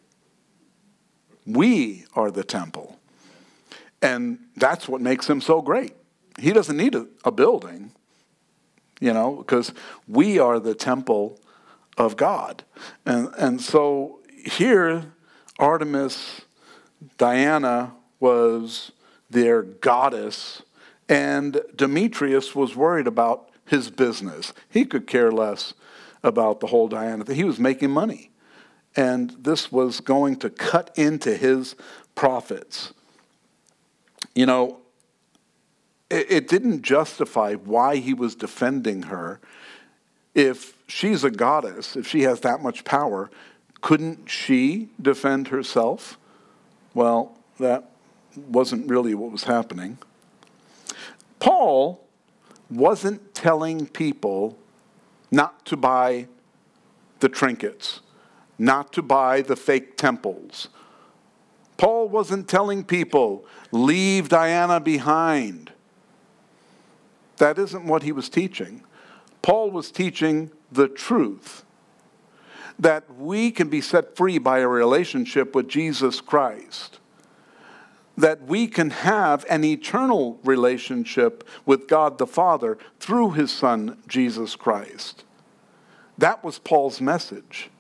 We 1.49 2.05
are 2.15 2.31
the 2.31 2.45
temple. 2.45 2.99
And 4.03 4.39
that's 4.57 4.87
what 4.87 5.01
makes 5.01 5.29
him 5.29 5.41
so 5.41 5.63
great. 5.63 5.95
He 6.39 6.53
doesn't 6.53 6.77
need 6.77 6.95
a, 6.95 7.07
a 7.25 7.33
building, 7.33 7.93
you 9.01 9.13
know, 9.13 9.37
because 9.37 9.73
we 10.07 10.39
are 10.39 10.61
the 10.61 10.75
temple 10.75 11.41
of 11.97 12.17
God. 12.17 12.65
And, 13.07 13.29
and 13.39 13.61
so 13.61 14.21
here, 14.45 15.13
Artemis, 15.59 16.43
Diana 17.17 17.95
was 18.21 18.93
their 19.31 19.63
goddess, 19.63 20.63
and 21.09 21.61
Demetrius 21.75 22.55
was 22.55 22.77
worried 22.77 23.07
about 23.07 23.51
his 23.65 23.91
business. 23.91 24.53
He 24.69 24.85
could 24.85 25.07
care 25.07 25.33
less 25.33 25.73
about 26.23 26.61
the 26.61 26.67
whole 26.69 26.89
Diana 26.89 27.25
thing. 27.25 27.37
He 27.37 27.45
was 27.45 27.59
making 27.59 27.91
money 27.91 28.28
and 28.99 29.31
this 29.39 29.71
was 29.71 30.01
going 30.01 30.35
to 30.35 30.51
cut 30.51 30.91
into 30.99 31.37
his 31.37 31.77
profits. 32.17 32.93
You 34.35 34.45
know, 34.45 34.79
it, 36.11 36.27
it 36.29 36.49
didn't 36.49 36.83
justify 36.83 37.55
why 37.55 37.97
he 37.97 38.13
was 38.13 38.35
defending 38.35 39.05
her. 39.05 39.39
If 40.35 40.77
she's 40.89 41.23
a 41.23 41.31
goddess, 41.31 41.95
if 41.95 42.09
she 42.09 42.23
has 42.23 42.41
that 42.41 42.61
much 42.61 42.85
power, 42.85 43.31
couldn't 43.83 44.29
she 44.29 44.89
defend 45.01 45.47
herself? 45.47 46.19
Well, 46.93 47.39
that 47.61 47.93
wasn't 48.49 48.91
really 48.91 49.15
what 49.15 49.31
was 49.31 49.45
happening. 49.45 49.99
Paul 51.39 52.05
wasn't 52.69 53.33
telling 53.33 53.87
people 53.87 54.59
not 55.31 55.65
to 55.67 55.77
buy 55.77 56.27
the 57.21 57.29
trinkets 57.29 58.01
not 58.59 58.93
to 58.95 59.03
buy 59.03 59.41
the 59.43 59.57
fake 59.57 59.97
temples. 59.97 60.69
Paul 61.77 62.09
wasn't 62.09 62.49
telling 62.49 62.85
people, 62.85 63.47
leave 63.71 64.29
Diana 64.29 64.81
behind. 64.81 65.73
That 67.37 67.59
isn't 67.59 67.87
what 67.87 68.03
he 68.03 68.11
was 68.11 68.29
teaching. 68.29 68.83
Paul 69.43 69.71
was 69.71 69.93
teaching 69.93 70.51
the 70.73 70.89
truth 70.89 71.65
that 72.79 73.17
we 73.17 73.51
can 73.51 73.69
be 73.69 73.81
set 73.81 74.17
free 74.17 74.39
by 74.39 74.59
a 74.59 74.69
relationship 74.69 75.55
with 75.55 75.69
Jesus 75.69 76.21
Christ, 76.21 76.99
that 78.17 78.43
we 78.43 78.67
can 78.67 78.91
have 78.91 79.45
an 79.49 79.65
eternal 79.65 80.39
relationship 80.45 81.49
with 81.65 81.89
God 81.89 82.19
the 82.19 82.27
Father 82.27 82.79
through 83.01 83.33
his 83.33 83.51
Son, 83.51 83.99
Jesus 84.07 84.57
Christ. 84.57 85.25
That 86.17 86.43
was 86.43 86.59
Paul's 86.59 87.01
message. 87.01 87.71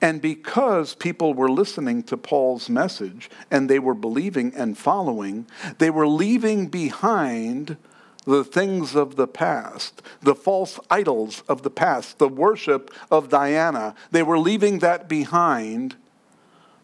And 0.00 0.22
because 0.22 0.94
people 0.94 1.34
were 1.34 1.50
listening 1.50 2.04
to 2.04 2.16
Paul's 2.16 2.68
message 2.68 3.28
and 3.50 3.68
they 3.68 3.78
were 3.78 3.94
believing 3.94 4.54
and 4.54 4.78
following, 4.78 5.46
they 5.78 5.90
were 5.90 6.06
leaving 6.06 6.68
behind 6.68 7.76
the 8.24 8.44
things 8.44 8.94
of 8.94 9.16
the 9.16 9.26
past, 9.26 10.02
the 10.20 10.34
false 10.34 10.78
idols 10.90 11.42
of 11.48 11.62
the 11.62 11.70
past, 11.70 12.18
the 12.18 12.28
worship 12.28 12.92
of 13.10 13.28
Diana. 13.28 13.94
They 14.10 14.22
were 14.22 14.38
leaving 14.38 14.80
that 14.80 15.08
behind 15.08 15.96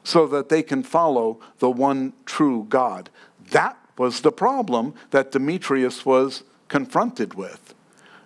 so 0.03 0.27
that 0.27 0.49
they 0.49 0.63
can 0.63 0.83
follow 0.83 1.39
the 1.59 1.71
one 1.71 2.15
true 2.25 2.67
God. 2.69 3.11
That 3.51 3.77
was 3.97 4.23
the 4.23 4.33
problem 4.33 4.95
that 5.11 5.33
Demetrius 5.33 6.05
was 6.05 6.43
confronted 6.69 7.35
with. 7.35 7.75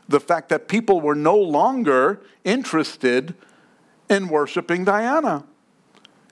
The 0.09 0.21
fact 0.21 0.49
that 0.49 0.69
people 0.69 1.01
were 1.01 1.15
no 1.15 1.37
longer 1.37 2.21
interested 2.45 3.35
in 4.09 4.29
worshiping 4.29 4.85
Diana. 4.85 5.45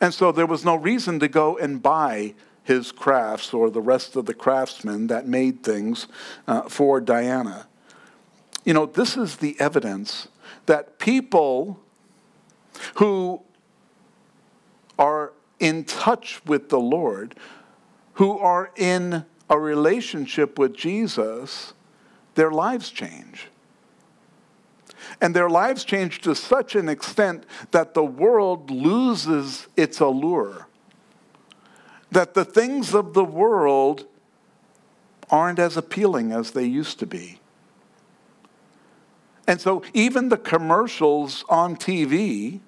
And 0.01 0.12
so 0.12 0.33
there 0.33 0.47
was 0.47 0.65
no 0.65 0.77
reason 0.77 1.19
to 1.21 1.29
go 1.29 1.57
and 1.57 1.83
buy 1.83 2.35
his 2.62 2.93
crafts 2.93 3.55
or 3.55 3.71
the 3.71 3.81
rest 3.81 4.17
of 4.17 4.27
the 4.27 4.35
craftsmen 4.35 5.07
that 5.07 5.27
made 5.27 5.62
things 5.62 6.07
uh, 6.47 6.62
for 6.62 7.01
Diana. 7.01 7.69
You 8.65 8.75
know, 8.75 8.87
this 8.87 9.17
is 9.17 9.37
the 9.37 9.59
evidence 9.61 10.29
that 10.67 10.99
people 10.99 11.81
who 12.97 13.41
are 14.99 15.33
in 15.61 15.85
touch 15.85 16.45
with 16.45 16.69
the 16.69 16.81
Lord, 16.81 17.37
who 18.15 18.39
are 18.39 18.73
in 18.77 19.25
a 19.49 19.59
relationship 19.59 20.59
with 20.59 20.75
Jesus, 20.75 21.73
their 22.35 22.51
lives 22.51 22.91
change. 22.91 23.49
And 25.20 25.35
their 25.35 25.48
lives 25.48 25.85
change 25.85 26.20
to 26.22 26.35
such 26.35 26.74
an 26.74 26.88
extent 26.88 27.44
that 27.70 27.94
the 27.94 28.05
world 28.05 28.70
loses 28.70 29.66
its 29.76 30.00
allure. 30.00 30.66
That 32.11 32.35
the 32.35 32.44
things 32.44 32.94
of 32.94 33.14
the 33.14 33.24
world 33.24 34.07
aren't 35.31 35.59
as 35.59 35.76
appealing 35.76 36.33
as 36.33 36.52
they 36.52 36.64
used 36.64 36.98
to 36.98 37.07
be. 37.07 37.40
And 39.48 39.61
so, 39.61 39.83
even 39.94 40.29
the 40.29 40.37
commercials 40.37 41.44
on 41.48 41.76
TV 41.76 42.61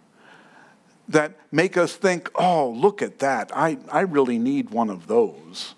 that 1.09 1.37
make 1.51 1.77
us 1.77 1.97
think, 1.97 2.31
oh, 2.35 2.71
look 2.71 3.03
at 3.03 3.19
that, 3.19 3.51
I, 3.55 3.79
I 3.91 4.01
really 4.01 4.39
need 4.39 4.71
one 4.71 4.91
of 4.91 5.07
those. 5.07 5.75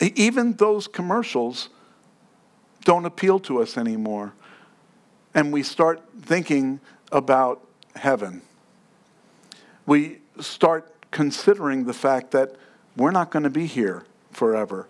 Even 0.00 0.54
those 0.54 0.88
commercials 0.88 1.70
don't 2.84 3.06
appeal 3.06 3.38
to 3.40 3.62
us 3.62 3.78
anymore 3.78 4.34
and 5.34 5.52
we 5.52 5.62
start 5.62 6.00
thinking 6.22 6.80
about 7.12 7.66
heaven. 7.96 8.42
We 9.86 10.18
start 10.40 10.92
considering 11.10 11.84
the 11.84 11.92
fact 11.92 12.30
that 12.32 12.56
we're 12.96 13.10
not 13.10 13.30
going 13.30 13.42
to 13.42 13.50
be 13.50 13.66
here 13.66 14.04
forever. 14.32 14.88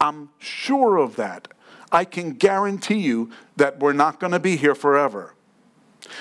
I'm 0.00 0.30
sure 0.38 0.96
of 0.96 1.16
that. 1.16 1.48
I 1.90 2.04
can 2.04 2.32
guarantee 2.32 2.98
you 2.98 3.30
that 3.56 3.78
we're 3.78 3.92
not 3.92 4.20
going 4.20 4.32
to 4.32 4.38
be 4.38 4.56
here 4.56 4.74
forever. 4.74 5.34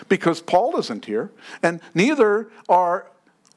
Because 0.09 0.41
Paul 0.41 0.77
isn't 0.79 1.05
here, 1.05 1.31
and 1.61 1.79
neither 1.93 2.49
are 2.69 3.07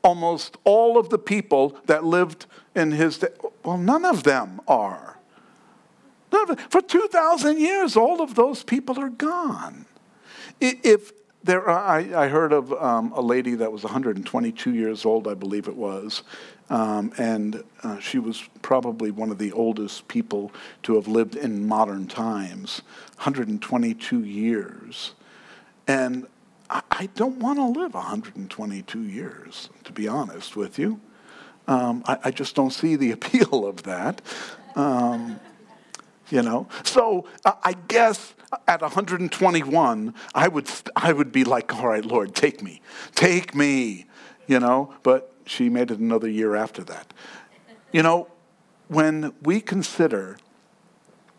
almost 0.02 0.56
all 0.64 0.98
of 0.98 1.10
the 1.10 1.18
people 1.18 1.76
that 1.86 2.04
lived 2.04 2.46
in 2.74 2.92
his 2.92 3.18
day. 3.18 3.28
Well, 3.64 3.78
none 3.78 4.04
of 4.04 4.24
them 4.24 4.60
are. 4.68 5.17
For 6.70 6.80
2,000 6.80 7.58
years, 7.58 7.96
all 7.96 8.20
of 8.20 8.34
those 8.34 8.62
people 8.62 8.98
are 8.98 9.08
gone. 9.08 9.86
If 10.60 11.12
there 11.44 11.68
are, 11.68 11.78
I, 11.78 12.24
I 12.24 12.28
heard 12.28 12.52
of 12.52 12.72
um, 12.72 13.12
a 13.12 13.20
lady 13.20 13.54
that 13.54 13.72
was 13.72 13.84
122 13.84 14.74
years 14.74 15.04
old, 15.04 15.28
I 15.28 15.34
believe 15.34 15.68
it 15.68 15.76
was, 15.76 16.22
um, 16.70 17.12
and 17.16 17.62
uh, 17.82 17.98
she 18.00 18.18
was 18.18 18.42
probably 18.60 19.10
one 19.10 19.30
of 19.30 19.38
the 19.38 19.52
oldest 19.52 20.08
people 20.08 20.52
to 20.82 20.96
have 20.96 21.08
lived 21.08 21.36
in 21.36 21.66
modern 21.66 22.06
times 22.06 22.82
122 23.16 24.24
years. 24.24 25.14
And 25.86 26.26
I, 26.68 26.82
I 26.90 27.06
don't 27.14 27.38
want 27.38 27.58
to 27.58 27.80
live 27.80 27.94
122 27.94 29.02
years, 29.02 29.70
to 29.84 29.92
be 29.92 30.06
honest 30.06 30.56
with 30.56 30.78
you. 30.78 31.00
Um, 31.66 32.02
I, 32.06 32.18
I, 32.24 32.30
just 32.30 32.54
don't 32.54 32.70
see 32.70 32.96
the 32.96 33.10
appeal 33.12 33.66
of 33.66 33.84
that. 33.84 34.20
Um, 34.74 35.38
you 36.30 36.42
know, 36.42 36.68
so 36.84 37.26
uh, 37.44 37.52
I 37.62 37.74
guess 37.88 38.34
at 38.66 38.80
121, 38.80 40.14
I 40.34 40.48
would 40.48 40.70
I 40.96 41.12
would 41.12 41.32
be 41.32 41.44
like, 41.44 41.74
all 41.74 41.88
right, 41.88 42.04
Lord, 42.04 42.34
take 42.34 42.62
me, 42.62 42.80
take 43.14 43.54
me, 43.54 44.06
you 44.46 44.60
know. 44.60 44.94
But 45.02 45.32
she 45.44 45.68
made 45.68 45.90
it 45.90 45.98
another 45.98 46.28
year 46.28 46.54
after 46.54 46.82
that. 46.84 47.12
You 47.92 48.02
know, 48.02 48.28
when 48.88 49.32
we 49.42 49.60
consider 49.60 50.38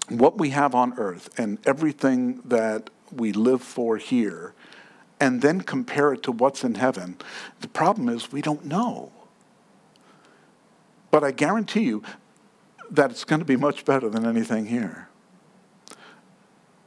what 0.09 0.37
we 0.37 0.49
have 0.49 0.73
on 0.73 0.93
earth 0.97 1.29
and 1.37 1.59
everything 1.65 2.41
that 2.45 2.89
we 3.11 3.31
live 3.31 3.61
for 3.61 3.97
here, 3.97 4.53
and 5.19 5.41
then 5.41 5.61
compare 5.61 6.13
it 6.13 6.23
to 6.23 6.31
what's 6.31 6.63
in 6.63 6.75
heaven, 6.75 7.17
the 7.61 7.67
problem 7.67 8.09
is 8.09 8.31
we 8.31 8.41
don't 8.41 8.65
know. 8.65 9.11
But 11.11 11.23
I 11.23 11.31
guarantee 11.31 11.83
you 11.83 12.03
that 12.91 13.11
it's 13.11 13.23
going 13.23 13.39
to 13.39 13.45
be 13.45 13.55
much 13.55 13.85
better 13.85 14.09
than 14.09 14.25
anything 14.25 14.65
here. 14.67 15.09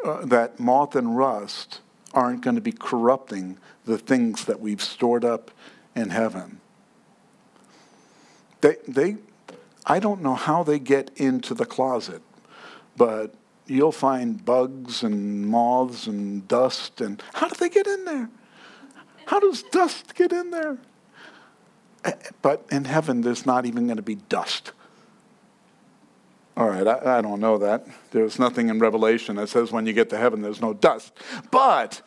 Uh, 0.04 0.24
that 0.24 0.58
moth 0.58 0.96
and 0.96 1.16
rust 1.16 1.80
aren't 2.12 2.42
going 2.42 2.56
to 2.56 2.62
be 2.62 2.72
corrupting 2.72 3.56
the 3.84 3.98
things 3.98 4.44
that 4.44 4.60
we've 4.60 4.82
stored 4.82 5.24
up 5.24 5.50
in 5.94 6.10
heaven. 6.10 6.60
They, 8.60 8.76
they, 8.86 9.16
I 9.86 9.98
don't 9.98 10.22
know 10.22 10.34
how 10.34 10.62
they 10.62 10.78
get 10.78 11.10
into 11.16 11.54
the 11.54 11.64
closet, 11.64 12.22
but 12.96 13.34
you'll 13.66 13.92
find 13.92 14.44
bugs 14.44 15.02
and 15.02 15.46
moths 15.46 16.06
and 16.06 16.46
dust. 16.48 17.00
And 17.00 17.22
how 17.34 17.48
do 17.48 17.54
they 17.58 17.68
get 17.68 17.86
in 17.86 18.04
there? 18.04 18.28
How 19.26 19.40
does 19.40 19.62
dust 19.64 20.14
get 20.14 20.32
in 20.32 20.50
there? 20.50 20.78
Eh, 22.04 22.12
but 22.40 22.66
in 22.70 22.84
heaven, 22.84 23.22
there's 23.22 23.46
not 23.46 23.66
even 23.66 23.86
going 23.86 23.96
to 23.96 24.02
be 24.02 24.16
dust. 24.16 24.72
All 26.56 26.68
right, 26.68 26.86
I, 26.86 27.18
I, 27.18 27.22
don't 27.22 27.40
know 27.40 27.56
that. 27.58 27.86
There's 28.10 28.38
nothing 28.38 28.68
in 28.68 28.78
Revelation 28.78 29.36
that 29.36 29.48
says 29.48 29.72
when 29.72 29.86
you 29.86 29.94
get 29.94 30.10
to 30.10 30.18
heaven, 30.18 30.42
there's 30.42 30.60
no 30.60 30.74
dust. 30.74 31.12
But 31.50 32.02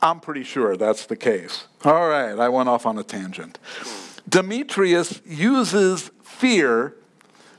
I'm 0.00 0.20
pretty 0.20 0.44
sure 0.44 0.76
that's 0.76 1.06
the 1.06 1.16
case. 1.16 1.66
All 1.84 2.08
right, 2.08 2.38
I 2.38 2.48
went 2.48 2.68
off 2.68 2.86
on 2.86 2.96
a 2.96 3.02
tangent. 3.02 3.58
Demetrius 4.28 5.20
uses 5.26 6.10
fear 6.22 6.94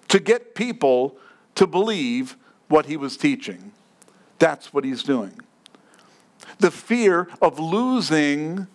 to 0.08 0.19
get 0.19 0.56
people 0.56 1.17
to 1.56 1.67
believe 1.67 2.38
what 2.69 2.86
he 2.86 2.95
was 2.95 3.17
teaching. 3.17 3.74
That's 4.38 4.74
what 4.74 4.86
he's 4.86 5.04
doing. 5.04 5.39
The 6.60 6.72
fear 6.72 7.28
of 7.41 7.60
losing 7.60 8.67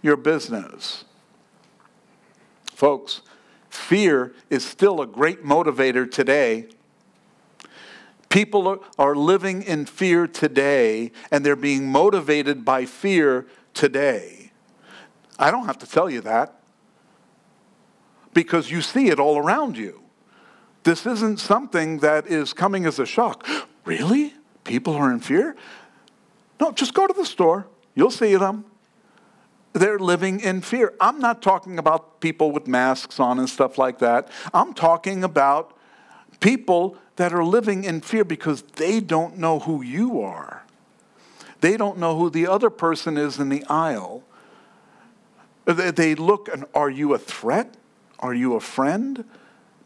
your 0.00 0.16
business. 0.16 1.04
Folks, 2.66 3.22
fear 3.72 4.34
is 4.50 4.64
still 4.64 5.00
a 5.00 5.06
great 5.06 5.44
motivator 5.44 6.10
today. 6.10 6.66
People 8.28 8.84
are 8.98 9.14
living 9.14 9.62
in 9.62 9.86
fear 9.86 10.26
today, 10.26 11.10
and 11.30 11.44
they're 11.44 11.56
being 11.56 11.90
motivated 11.90 12.64
by 12.64 12.84
fear 12.84 13.46
today. 13.74 14.52
I 15.38 15.50
don't 15.50 15.66
have 15.66 15.78
to 15.78 15.86
tell 15.86 16.10
you 16.10 16.20
that 16.22 16.60
because 18.34 18.70
you 18.70 18.80
see 18.80 19.08
it 19.08 19.18
all 19.18 19.38
around 19.38 19.76
you. 19.76 20.02
This 20.84 21.06
isn't 21.06 21.40
something 21.40 21.98
that 21.98 22.26
is 22.26 22.52
coming 22.52 22.86
as 22.86 22.98
a 22.98 23.06
shock. 23.06 23.46
Really? 23.84 24.32
People 24.62 24.94
are 24.94 25.10
in 25.10 25.18
fear? 25.18 25.56
No, 26.60 26.70
just 26.70 26.94
go 26.94 27.08
to 27.08 27.12
the 27.12 27.26
store. 27.26 27.66
You'll 27.96 28.12
see 28.12 28.36
them. 28.36 28.64
They're 29.72 29.98
living 29.98 30.40
in 30.40 30.60
fear. 30.60 30.94
I'm 31.00 31.18
not 31.18 31.40
talking 31.40 31.78
about 31.78 32.20
people 32.20 32.52
with 32.52 32.66
masks 32.66 33.18
on 33.18 33.38
and 33.38 33.48
stuff 33.48 33.78
like 33.78 33.98
that. 34.00 34.28
I'm 34.52 34.74
talking 34.74 35.24
about 35.24 35.76
people 36.40 36.96
that 37.16 37.32
are 37.32 37.44
living 37.44 37.84
in 37.84 38.00
fear 38.00 38.24
because 38.24 38.62
they 38.62 39.00
don't 39.00 39.38
know 39.38 39.60
who 39.60 39.82
you 39.82 40.20
are. 40.20 40.64
They 41.60 41.76
don't 41.76 41.98
know 41.98 42.18
who 42.18 42.28
the 42.28 42.46
other 42.46 42.70
person 42.70 43.16
is 43.16 43.38
in 43.38 43.48
the 43.48 43.64
aisle. 43.66 44.24
They 45.64 46.14
look 46.14 46.48
and 46.48 46.64
are 46.74 46.90
you 46.90 47.14
a 47.14 47.18
threat? 47.18 47.76
Are 48.18 48.34
you 48.34 48.54
a 48.54 48.60
friend? 48.60 49.24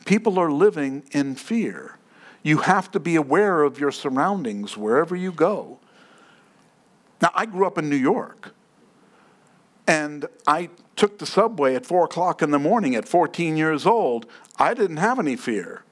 People 0.04 0.38
are 0.38 0.50
living 0.50 1.04
in 1.12 1.34
fear. 1.34 1.98
You 2.42 2.58
have 2.58 2.90
to 2.92 3.00
be 3.00 3.16
aware 3.16 3.62
of 3.62 3.78
your 3.78 3.90
surroundings 3.90 4.76
wherever 4.76 5.14
you 5.14 5.32
go. 5.32 5.78
Now, 7.20 7.30
I 7.34 7.44
grew 7.46 7.66
up 7.66 7.76
in 7.76 7.90
New 7.90 7.96
York, 7.96 8.54
and 9.86 10.26
I 10.46 10.70
took 10.96 11.18
the 11.18 11.26
subway 11.26 11.74
at 11.74 11.86
4 11.86 12.04
o'clock 12.04 12.42
in 12.42 12.50
the 12.50 12.58
morning 12.58 12.94
at 12.94 13.06
14 13.06 13.56
years 13.56 13.86
old. 13.86 14.26
I 14.58 14.74
didn't 14.74 14.96
have 14.96 15.18
any 15.18 15.36
fear. 15.36 15.82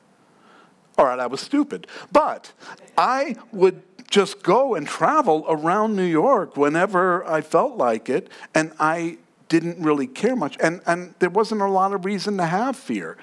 All 0.97 1.07
right, 1.07 1.19
I 1.19 1.27
was 1.27 1.41
stupid. 1.41 1.87
But 2.13 2.53
I 2.97 3.37
would 3.53 3.83
just 4.11 4.43
go 4.43 4.75
and 4.75 4.87
travel 4.87 5.45
around 5.49 5.97
New 5.97 6.05
York 6.05 6.57
whenever 6.57 7.25
I 7.27 7.41
felt 7.41 7.77
like 7.77 8.09
it, 8.09 8.29
and 8.55 8.73
I 8.79 9.19
didn't 9.49 9.83
really 9.83 10.07
care 10.07 10.37
much. 10.37 10.57
And, 10.61 10.81
and 10.87 11.15
there 11.19 11.31
wasn't 11.31 11.61
a 11.61 11.69
lot 11.69 11.93
of 11.93 12.05
reason 12.05 12.37
to 12.39 12.47
have 12.47 12.77
fear. 12.77 13.17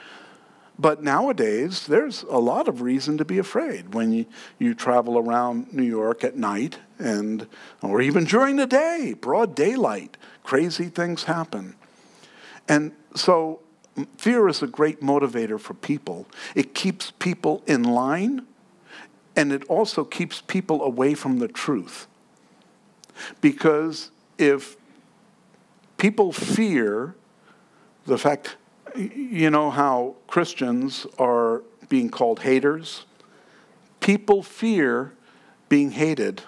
But 0.77 1.03
nowadays, 1.03 1.85
there's 1.85 2.23
a 2.23 2.39
lot 2.39 2.67
of 2.67 2.81
reason 2.81 3.17
to 3.19 3.25
be 3.25 3.37
afraid 3.37 3.93
when 3.93 4.11
you, 4.11 4.25
you 4.57 4.73
travel 4.73 5.17
around 5.17 5.71
New 5.71 5.83
York 5.83 6.23
at 6.23 6.35
night 6.35 6.79
and 6.97 7.47
or 7.81 8.01
even 8.01 8.23
during 8.23 8.55
the 8.55 8.65
day, 8.65 9.13
broad 9.19 9.55
daylight. 9.55 10.17
Crazy 10.43 10.85
things 10.85 11.23
happen. 11.23 11.75
And 12.67 12.93
so 13.15 13.59
fear 14.17 14.47
is 14.47 14.61
a 14.61 14.67
great 14.67 15.01
motivator 15.01 15.59
for 15.59 15.73
people. 15.73 16.27
It 16.55 16.73
keeps 16.73 17.11
people 17.11 17.63
in 17.67 17.83
line 17.83 18.45
and 19.35 19.51
it 19.51 19.63
also 19.65 20.03
keeps 20.03 20.41
people 20.41 20.83
away 20.83 21.13
from 21.13 21.39
the 21.39 21.47
truth. 21.47 22.07
Because 23.39 24.11
if 24.37 24.75
people 25.97 26.31
fear 26.31 27.15
the 28.05 28.17
fact, 28.17 28.57
you 28.95 29.49
know 29.49 29.69
how 29.69 30.15
Christians 30.27 31.05
are 31.17 31.63
being 31.87 32.09
called 32.09 32.41
haters? 32.41 33.05
People 33.99 34.43
fear 34.43 35.13
being 35.69 35.91
hated 35.91 36.41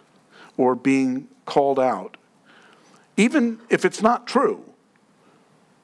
or 0.57 0.75
being 0.75 1.27
called 1.45 1.79
out. 1.79 2.17
Even 3.17 3.59
if 3.69 3.85
it's 3.85 4.01
not 4.01 4.27
true, 4.27 4.63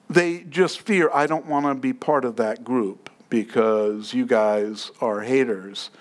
they 0.10 0.39
just 0.42 0.82
fear, 0.82 1.10
I 1.13 1.28
don't 1.28 1.46
want 1.46 1.65
to 1.65 1.76
be 1.76 1.94
part 1.94 2.26
of 2.26 2.38
that 2.38 2.63
group 2.63 3.10
because 3.30 4.13
you 4.13 4.26
guys 4.26 4.92
are 5.00 5.22
haters. 5.22 5.92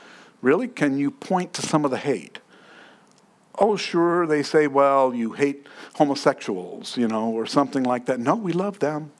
Really? 0.40 0.68
Can 0.68 0.98
you 0.98 1.10
point 1.10 1.52
to 1.54 1.62
some 1.62 1.84
of 1.84 1.90
the 1.90 1.98
hate? 1.98 2.38
oh, 3.58 3.76
sure, 3.76 4.26
they 4.26 4.42
say, 4.42 4.66
well, 4.66 5.14
you 5.14 5.32
hate 5.32 5.66
homosexuals, 5.94 6.96
you 6.96 7.08
know, 7.08 7.30
or 7.30 7.46
something 7.46 7.82
like 7.82 8.06
that. 8.06 8.20
No, 8.20 8.34
we 8.36 8.52
love 8.52 8.78
them. 8.78 9.10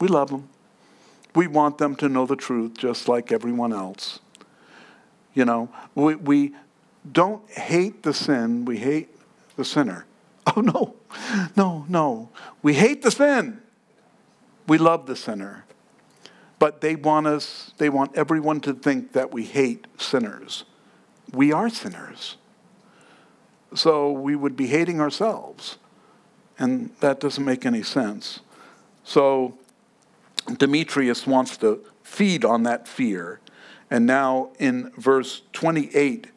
We 0.00 0.08
love 0.08 0.30
them. 0.30 0.48
We 1.34 1.46
want 1.46 1.78
them 1.78 1.96
to 1.96 2.08
know 2.08 2.26
the 2.26 2.36
truth 2.36 2.76
just 2.76 3.08
like 3.08 3.32
everyone 3.32 3.72
else. 3.72 4.20
You 5.34 5.44
know, 5.44 5.68
we, 5.94 6.14
we 6.16 6.54
don't 7.10 7.48
hate 7.50 8.02
the 8.02 8.12
sin, 8.12 8.64
we 8.64 8.78
hate 8.78 9.08
the 9.56 9.64
sinner. 9.64 10.04
Oh, 10.56 10.60
no, 10.60 10.96
no, 11.56 11.84
no. 11.88 12.30
We 12.62 12.74
hate 12.74 13.02
the 13.02 13.10
sin. 13.10 13.60
We 14.66 14.78
love 14.78 15.06
the 15.06 15.16
sinner. 15.16 15.64
But 16.58 16.80
they 16.80 16.96
want 16.96 17.26
us, 17.26 17.72
they 17.78 17.88
want 17.88 18.16
everyone 18.16 18.60
to 18.62 18.72
think 18.72 19.12
that 19.12 19.32
we 19.32 19.44
hate 19.44 19.86
sinners. 19.98 20.64
We 21.32 21.52
are 21.52 21.68
sinners. 21.68 22.36
So 23.74 24.10
we 24.10 24.34
would 24.34 24.56
be 24.56 24.66
hating 24.66 25.00
ourselves. 25.00 25.78
And 26.58 26.90
that 27.00 27.20
doesn't 27.20 27.44
make 27.44 27.66
any 27.66 27.82
sense. 27.82 28.40
So 29.04 29.58
Demetrius 30.56 31.26
wants 31.26 31.56
to 31.58 31.84
feed 32.02 32.44
on 32.44 32.62
that 32.64 32.88
fear. 32.88 33.40
And 33.90 34.06
now 34.06 34.50
in 34.58 34.90
verse 34.96 35.42
28, 35.52 36.28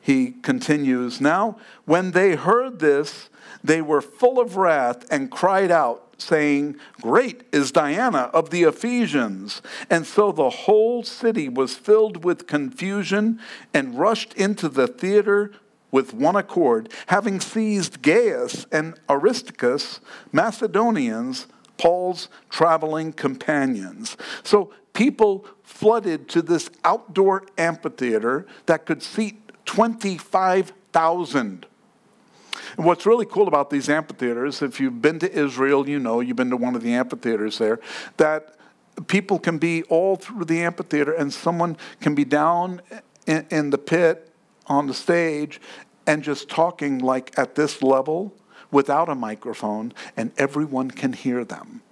he 0.00 0.32
continues 0.42 1.20
Now, 1.20 1.58
when 1.84 2.10
they 2.10 2.34
heard 2.34 2.80
this, 2.80 3.30
they 3.64 3.82
were 3.82 4.00
full 4.00 4.40
of 4.40 4.56
wrath 4.56 5.04
and 5.10 5.30
cried 5.30 5.70
out, 5.70 6.14
saying, 6.18 6.76
Great 7.00 7.42
is 7.52 7.72
Diana 7.72 8.30
of 8.32 8.50
the 8.50 8.62
Ephesians. 8.62 9.62
And 9.90 10.06
so 10.06 10.32
the 10.32 10.50
whole 10.50 11.02
city 11.02 11.48
was 11.48 11.74
filled 11.74 12.24
with 12.24 12.46
confusion 12.46 13.40
and 13.74 13.98
rushed 13.98 14.34
into 14.34 14.68
the 14.68 14.86
theater 14.86 15.52
with 15.90 16.14
one 16.14 16.36
accord, 16.36 16.90
having 17.06 17.40
seized 17.40 18.02
Gaius 18.02 18.66
and 18.72 18.98
Aristarchus, 19.08 20.00
Macedonians, 20.32 21.46
Paul's 21.76 22.28
traveling 22.48 23.12
companions. 23.12 24.16
So 24.42 24.72
people 24.94 25.44
flooded 25.62 26.28
to 26.30 26.42
this 26.42 26.70
outdoor 26.84 27.44
amphitheater 27.58 28.46
that 28.66 28.86
could 28.86 29.02
seat 29.02 29.38
25,000. 29.66 31.66
And 32.76 32.86
what's 32.86 33.06
really 33.06 33.26
cool 33.26 33.48
about 33.48 33.70
these 33.70 33.88
amphitheaters, 33.88 34.62
if 34.62 34.80
you've 34.80 35.02
been 35.02 35.18
to 35.20 35.32
Israel, 35.32 35.88
you 35.88 35.98
know, 35.98 36.20
you've 36.20 36.36
been 36.36 36.50
to 36.50 36.56
one 36.56 36.74
of 36.74 36.82
the 36.82 36.94
amphitheaters 36.94 37.58
there, 37.58 37.80
that 38.16 38.56
people 39.06 39.38
can 39.38 39.58
be 39.58 39.82
all 39.84 40.16
through 40.16 40.44
the 40.44 40.62
amphitheater 40.62 41.12
and 41.12 41.32
someone 41.32 41.76
can 42.00 42.14
be 42.14 42.24
down 42.24 42.80
in, 43.26 43.46
in 43.50 43.70
the 43.70 43.78
pit 43.78 44.32
on 44.66 44.86
the 44.86 44.94
stage 44.94 45.60
and 46.06 46.22
just 46.22 46.48
talking 46.48 46.98
like 46.98 47.38
at 47.38 47.54
this 47.54 47.82
level 47.82 48.34
without 48.70 49.08
a 49.08 49.14
microphone, 49.14 49.92
and 50.16 50.32
everyone 50.38 50.90
can 50.90 51.12
hear 51.12 51.44
them. 51.44 51.82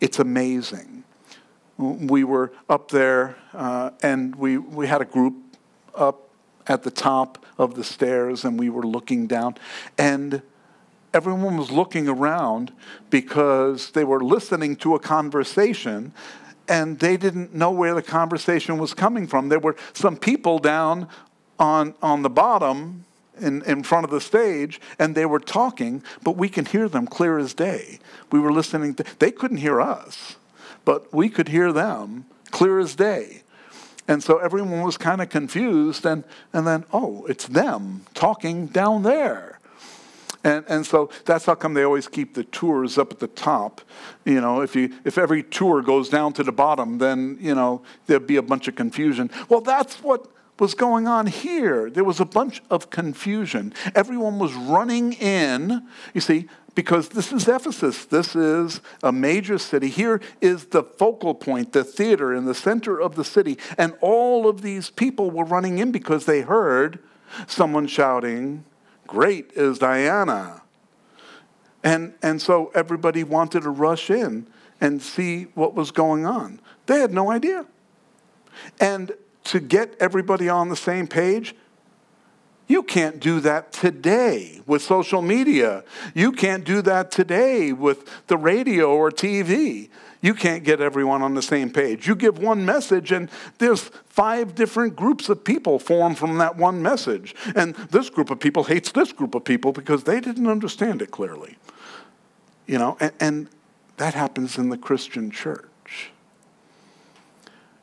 It's 0.00 0.18
amazing. 0.18 1.04
We 1.78 2.24
were 2.24 2.52
up 2.68 2.90
there, 2.90 3.36
uh, 3.54 3.90
and 4.02 4.34
we, 4.34 4.58
we 4.58 4.88
had 4.88 5.00
a 5.00 5.04
group 5.04 5.34
up 5.94 6.28
at 6.66 6.82
the 6.82 6.90
top 6.90 7.46
of 7.60 7.74
the 7.74 7.84
stairs, 7.84 8.44
and 8.44 8.58
we 8.58 8.70
were 8.70 8.82
looking 8.82 9.26
down, 9.26 9.54
and 9.98 10.40
everyone 11.12 11.58
was 11.58 11.70
looking 11.70 12.08
around 12.08 12.72
because 13.10 13.90
they 13.90 14.02
were 14.02 14.20
listening 14.20 14.76
to 14.76 14.94
a 14.94 14.98
conversation 14.98 16.12
and 16.68 17.00
they 17.00 17.16
didn't 17.16 17.52
know 17.52 17.70
where 17.70 17.94
the 17.94 18.02
conversation 18.02 18.78
was 18.78 18.94
coming 18.94 19.26
from. 19.26 19.48
There 19.48 19.58
were 19.58 19.76
some 19.92 20.16
people 20.16 20.60
down 20.60 21.08
on, 21.58 21.94
on 22.00 22.22
the 22.22 22.30
bottom 22.30 23.04
in, 23.40 23.62
in 23.62 23.82
front 23.82 24.04
of 24.04 24.10
the 24.10 24.20
stage 24.20 24.80
and 24.98 25.14
they 25.14 25.26
were 25.26 25.40
talking, 25.40 26.02
but 26.22 26.36
we 26.36 26.48
can 26.48 26.64
hear 26.64 26.88
them 26.88 27.06
clear 27.06 27.38
as 27.38 27.52
day. 27.52 27.98
We 28.30 28.40
were 28.40 28.52
listening 28.52 28.94
to, 28.94 29.04
they 29.18 29.32
couldn't 29.32 29.58
hear 29.58 29.80
us, 29.80 30.36
but 30.84 31.12
we 31.12 31.28
could 31.28 31.48
hear 31.48 31.72
them 31.72 32.24
clear 32.52 32.78
as 32.78 32.94
day. 32.94 33.42
And 34.10 34.24
so 34.24 34.38
everyone 34.38 34.82
was 34.82 34.98
kind 34.98 35.22
of 35.22 35.28
confused, 35.28 36.04
and, 36.04 36.24
and 36.52 36.66
then, 36.66 36.84
oh, 36.92 37.24
it's 37.26 37.46
them 37.46 38.04
talking 38.12 38.66
down 38.66 39.04
there. 39.04 39.60
And, 40.42 40.64
and 40.68 40.84
so 40.84 41.10
that's 41.26 41.44
how 41.44 41.54
come 41.54 41.74
they 41.74 41.84
always 41.84 42.08
keep 42.08 42.34
the 42.34 42.42
tours 42.42 42.98
up 42.98 43.12
at 43.12 43.20
the 43.20 43.28
top. 43.28 43.82
You 44.24 44.40
know, 44.40 44.62
if, 44.62 44.74
you, 44.74 44.92
if 45.04 45.16
every 45.16 45.44
tour 45.44 45.80
goes 45.80 46.08
down 46.08 46.32
to 46.32 46.42
the 46.42 46.50
bottom, 46.50 46.98
then, 46.98 47.38
you 47.40 47.54
know, 47.54 47.82
there'd 48.06 48.26
be 48.26 48.34
a 48.34 48.42
bunch 48.42 48.66
of 48.66 48.74
confusion. 48.74 49.30
Well, 49.48 49.60
that's 49.60 50.02
what 50.02 50.26
was 50.58 50.74
going 50.74 51.06
on 51.06 51.26
here. 51.28 51.88
There 51.88 52.04
was 52.04 52.18
a 52.18 52.24
bunch 52.24 52.62
of 52.68 52.90
confusion. 52.90 53.72
Everyone 53.94 54.40
was 54.40 54.52
running 54.54 55.12
in, 55.14 55.86
you 56.14 56.20
see, 56.20 56.48
because 56.74 57.08
this 57.10 57.32
is 57.32 57.48
Ephesus. 57.48 58.04
This 58.04 58.36
is 58.36 58.80
a 59.02 59.12
major 59.12 59.58
city. 59.58 59.88
Here 59.88 60.20
is 60.40 60.66
the 60.66 60.82
focal 60.82 61.34
point, 61.34 61.72
the 61.72 61.84
theater 61.84 62.34
in 62.34 62.44
the 62.44 62.54
center 62.54 63.00
of 63.00 63.16
the 63.16 63.24
city. 63.24 63.58
And 63.76 63.94
all 64.00 64.48
of 64.48 64.62
these 64.62 64.90
people 64.90 65.30
were 65.30 65.44
running 65.44 65.78
in 65.78 65.92
because 65.92 66.26
they 66.26 66.42
heard 66.42 67.00
someone 67.46 67.86
shouting, 67.86 68.64
Great 69.06 69.52
is 69.54 69.78
Diana. 69.78 70.62
And, 71.82 72.14
and 72.22 72.40
so 72.40 72.70
everybody 72.74 73.24
wanted 73.24 73.62
to 73.62 73.70
rush 73.70 74.10
in 74.10 74.46
and 74.80 75.02
see 75.02 75.44
what 75.54 75.74
was 75.74 75.90
going 75.90 76.26
on. 76.26 76.60
They 76.86 77.00
had 77.00 77.12
no 77.12 77.30
idea. 77.30 77.66
And 78.78 79.12
to 79.44 79.60
get 79.60 79.94
everybody 79.98 80.48
on 80.48 80.68
the 80.68 80.76
same 80.76 81.06
page, 81.06 81.54
you 82.70 82.84
can't 82.84 83.18
do 83.18 83.40
that 83.40 83.72
today 83.72 84.60
with 84.64 84.80
social 84.80 85.22
media. 85.22 85.82
You 86.14 86.30
can't 86.30 86.62
do 86.62 86.82
that 86.82 87.10
today 87.10 87.72
with 87.72 88.08
the 88.28 88.36
radio 88.36 88.94
or 88.94 89.10
TV. 89.10 89.88
You 90.20 90.34
can't 90.34 90.62
get 90.62 90.80
everyone 90.80 91.20
on 91.20 91.34
the 91.34 91.42
same 91.42 91.70
page. 91.70 92.06
You 92.06 92.14
give 92.14 92.38
one 92.38 92.64
message, 92.64 93.10
and 93.10 93.28
there's 93.58 93.90
five 94.06 94.54
different 94.54 94.94
groups 94.94 95.28
of 95.28 95.42
people 95.42 95.80
form 95.80 96.14
from 96.14 96.38
that 96.38 96.56
one 96.56 96.80
message. 96.80 97.34
And 97.56 97.74
this 97.74 98.08
group 98.08 98.30
of 98.30 98.38
people 98.38 98.62
hates 98.62 98.92
this 98.92 99.10
group 99.10 99.34
of 99.34 99.42
people 99.42 99.72
because 99.72 100.04
they 100.04 100.20
didn't 100.20 100.46
understand 100.46 101.02
it 101.02 101.10
clearly. 101.10 101.56
You 102.68 102.78
know, 102.78 102.96
and, 103.00 103.12
and 103.18 103.48
that 103.96 104.14
happens 104.14 104.58
in 104.58 104.68
the 104.68 104.78
Christian 104.78 105.32
church, 105.32 106.12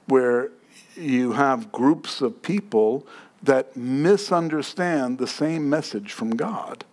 where 0.06 0.50
you 0.96 1.34
have 1.34 1.74
groups 1.74 2.22
of 2.22 2.42
people 2.42 3.06
that 3.44 3.76
misunderstand 3.76 5.18
the 5.18 5.28
same 5.28 5.70
message 5.70 6.12
from 6.12 6.36
God. 6.36 6.86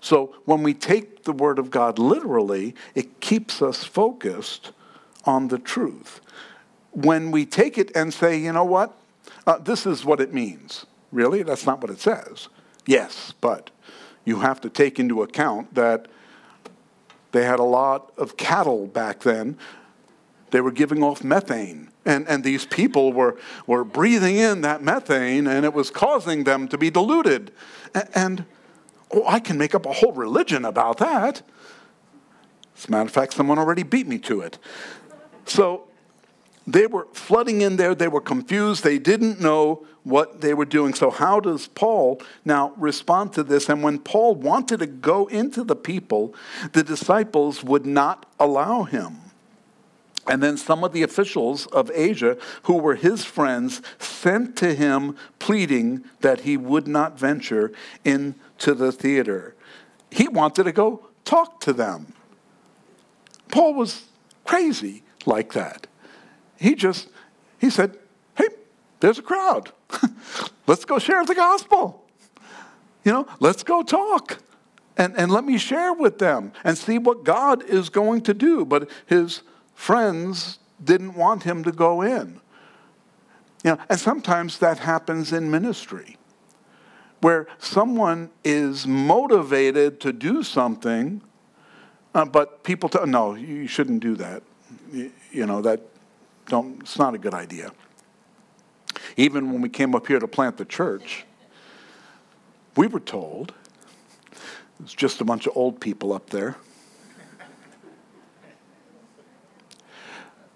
So 0.00 0.34
when 0.44 0.62
we 0.62 0.74
take 0.74 1.24
the 1.24 1.32
Word 1.32 1.58
of 1.58 1.70
God 1.70 1.98
literally, 1.98 2.74
it 2.94 3.20
keeps 3.20 3.62
us 3.62 3.84
focused 3.84 4.72
on 5.24 5.48
the 5.48 5.58
truth. 5.58 6.20
When 6.90 7.30
we 7.30 7.46
take 7.46 7.78
it 7.78 7.90
and 7.96 8.12
say, 8.12 8.36
you 8.36 8.52
know 8.52 8.64
what, 8.64 8.96
uh, 9.46 9.58
this 9.58 9.86
is 9.86 10.04
what 10.04 10.20
it 10.20 10.32
means. 10.32 10.86
Really? 11.10 11.42
That's 11.42 11.66
not 11.66 11.80
what 11.80 11.90
it 11.90 12.00
says. 12.00 12.48
Yes, 12.86 13.32
but 13.40 13.70
you 14.24 14.40
have 14.40 14.60
to 14.60 14.68
take 14.68 15.00
into 15.00 15.22
account 15.22 15.74
that 15.74 16.08
they 17.32 17.44
had 17.44 17.58
a 17.58 17.64
lot 17.64 18.12
of 18.16 18.36
cattle 18.36 18.86
back 18.86 19.20
then. 19.20 19.58
They 20.54 20.60
were 20.60 20.70
giving 20.70 21.02
off 21.02 21.24
methane 21.24 21.90
and, 22.04 22.28
and 22.28 22.44
these 22.44 22.64
people 22.64 23.12
were, 23.12 23.36
were 23.66 23.82
breathing 23.82 24.36
in 24.36 24.60
that 24.60 24.84
methane 24.84 25.48
and 25.48 25.64
it 25.64 25.74
was 25.74 25.90
causing 25.90 26.44
them 26.44 26.68
to 26.68 26.78
be 26.78 26.90
diluted. 26.90 27.50
And, 27.92 28.08
and 28.14 28.44
oh, 29.12 29.24
I 29.26 29.40
can 29.40 29.58
make 29.58 29.74
up 29.74 29.84
a 29.84 29.92
whole 29.92 30.12
religion 30.12 30.64
about 30.64 30.98
that. 30.98 31.42
As 32.78 32.84
a 32.86 32.90
matter 32.92 33.06
of 33.06 33.10
fact, 33.10 33.32
someone 33.32 33.58
already 33.58 33.82
beat 33.82 34.06
me 34.06 34.16
to 34.18 34.42
it. 34.42 34.60
So 35.44 35.88
they 36.68 36.86
were 36.86 37.08
flooding 37.12 37.60
in 37.60 37.74
there. 37.74 37.96
They 37.96 38.06
were 38.06 38.20
confused. 38.20 38.84
They 38.84 39.00
didn't 39.00 39.40
know 39.40 39.84
what 40.04 40.40
they 40.40 40.54
were 40.54 40.66
doing. 40.66 40.94
So, 40.94 41.10
how 41.10 41.40
does 41.40 41.66
Paul 41.66 42.22
now 42.44 42.74
respond 42.76 43.32
to 43.32 43.42
this? 43.42 43.68
And 43.68 43.82
when 43.82 43.98
Paul 43.98 44.36
wanted 44.36 44.78
to 44.78 44.86
go 44.86 45.26
into 45.26 45.64
the 45.64 45.74
people, 45.74 46.32
the 46.74 46.84
disciples 46.84 47.64
would 47.64 47.84
not 47.84 48.30
allow 48.38 48.84
him. 48.84 49.23
And 50.26 50.42
then 50.42 50.56
some 50.56 50.84
of 50.84 50.92
the 50.92 51.02
officials 51.02 51.66
of 51.66 51.90
Asia, 51.94 52.36
who 52.62 52.78
were 52.78 52.94
his 52.94 53.24
friends, 53.24 53.82
sent 53.98 54.56
to 54.56 54.74
him 54.74 55.16
pleading 55.38 56.04
that 56.20 56.42
he 56.42 56.56
would 56.56 56.86
not 56.88 57.18
venture 57.18 57.72
into 58.04 58.74
the 58.74 58.90
theater. 58.90 59.54
He 60.10 60.28
wanted 60.28 60.64
to 60.64 60.72
go 60.72 61.06
talk 61.24 61.60
to 61.60 61.72
them. 61.72 62.14
Paul 63.48 63.74
was 63.74 64.04
crazy 64.44 65.02
like 65.26 65.52
that. 65.52 65.86
He 66.58 66.74
just, 66.74 67.08
he 67.58 67.70
said, 67.70 67.98
hey, 68.36 68.48
there's 69.00 69.18
a 69.18 69.22
crowd. 69.22 69.72
let's 70.66 70.84
go 70.84 70.98
share 70.98 71.24
the 71.24 71.34
gospel. 71.34 72.04
You 73.04 73.12
know, 73.12 73.26
let's 73.40 73.62
go 73.62 73.82
talk. 73.82 74.38
And, 74.96 75.16
and 75.16 75.30
let 75.30 75.44
me 75.44 75.58
share 75.58 75.92
with 75.92 76.18
them 76.18 76.52
and 76.62 76.78
see 76.78 76.98
what 76.98 77.24
God 77.24 77.62
is 77.64 77.88
going 77.90 78.22
to 78.22 78.34
do. 78.34 78.64
But 78.64 78.88
his 79.06 79.42
friends 79.74 80.58
didn't 80.82 81.14
want 81.14 81.42
him 81.42 81.64
to 81.64 81.72
go 81.72 82.02
in. 82.02 82.40
You 83.62 83.72
know, 83.72 83.78
and 83.88 83.98
sometimes 83.98 84.58
that 84.58 84.78
happens 84.78 85.32
in 85.32 85.50
ministry, 85.50 86.18
where 87.20 87.46
someone 87.58 88.30
is 88.44 88.86
motivated 88.86 90.00
to 90.00 90.12
do 90.12 90.42
something, 90.42 91.22
uh, 92.14 92.26
but 92.26 92.62
people 92.62 92.88
tell, 92.88 93.06
no, 93.06 93.34
you 93.34 93.66
shouldn't 93.66 94.00
do 94.00 94.16
that. 94.16 94.42
You, 94.92 95.10
you 95.32 95.46
know, 95.46 95.62
that 95.62 95.80
don't, 96.46 96.80
it's 96.80 96.98
not 96.98 97.14
a 97.14 97.18
good 97.18 97.34
idea. 97.34 97.72
Even 99.16 99.52
when 99.52 99.62
we 99.62 99.68
came 99.68 99.94
up 99.94 100.06
here 100.06 100.18
to 100.18 100.28
plant 100.28 100.58
the 100.58 100.64
church, 100.64 101.24
we 102.76 102.86
were 102.86 103.00
told, 103.00 103.54
it's 104.80 104.94
just 104.94 105.20
a 105.20 105.24
bunch 105.24 105.46
of 105.46 105.56
old 105.56 105.80
people 105.80 106.12
up 106.12 106.30
there. 106.30 106.56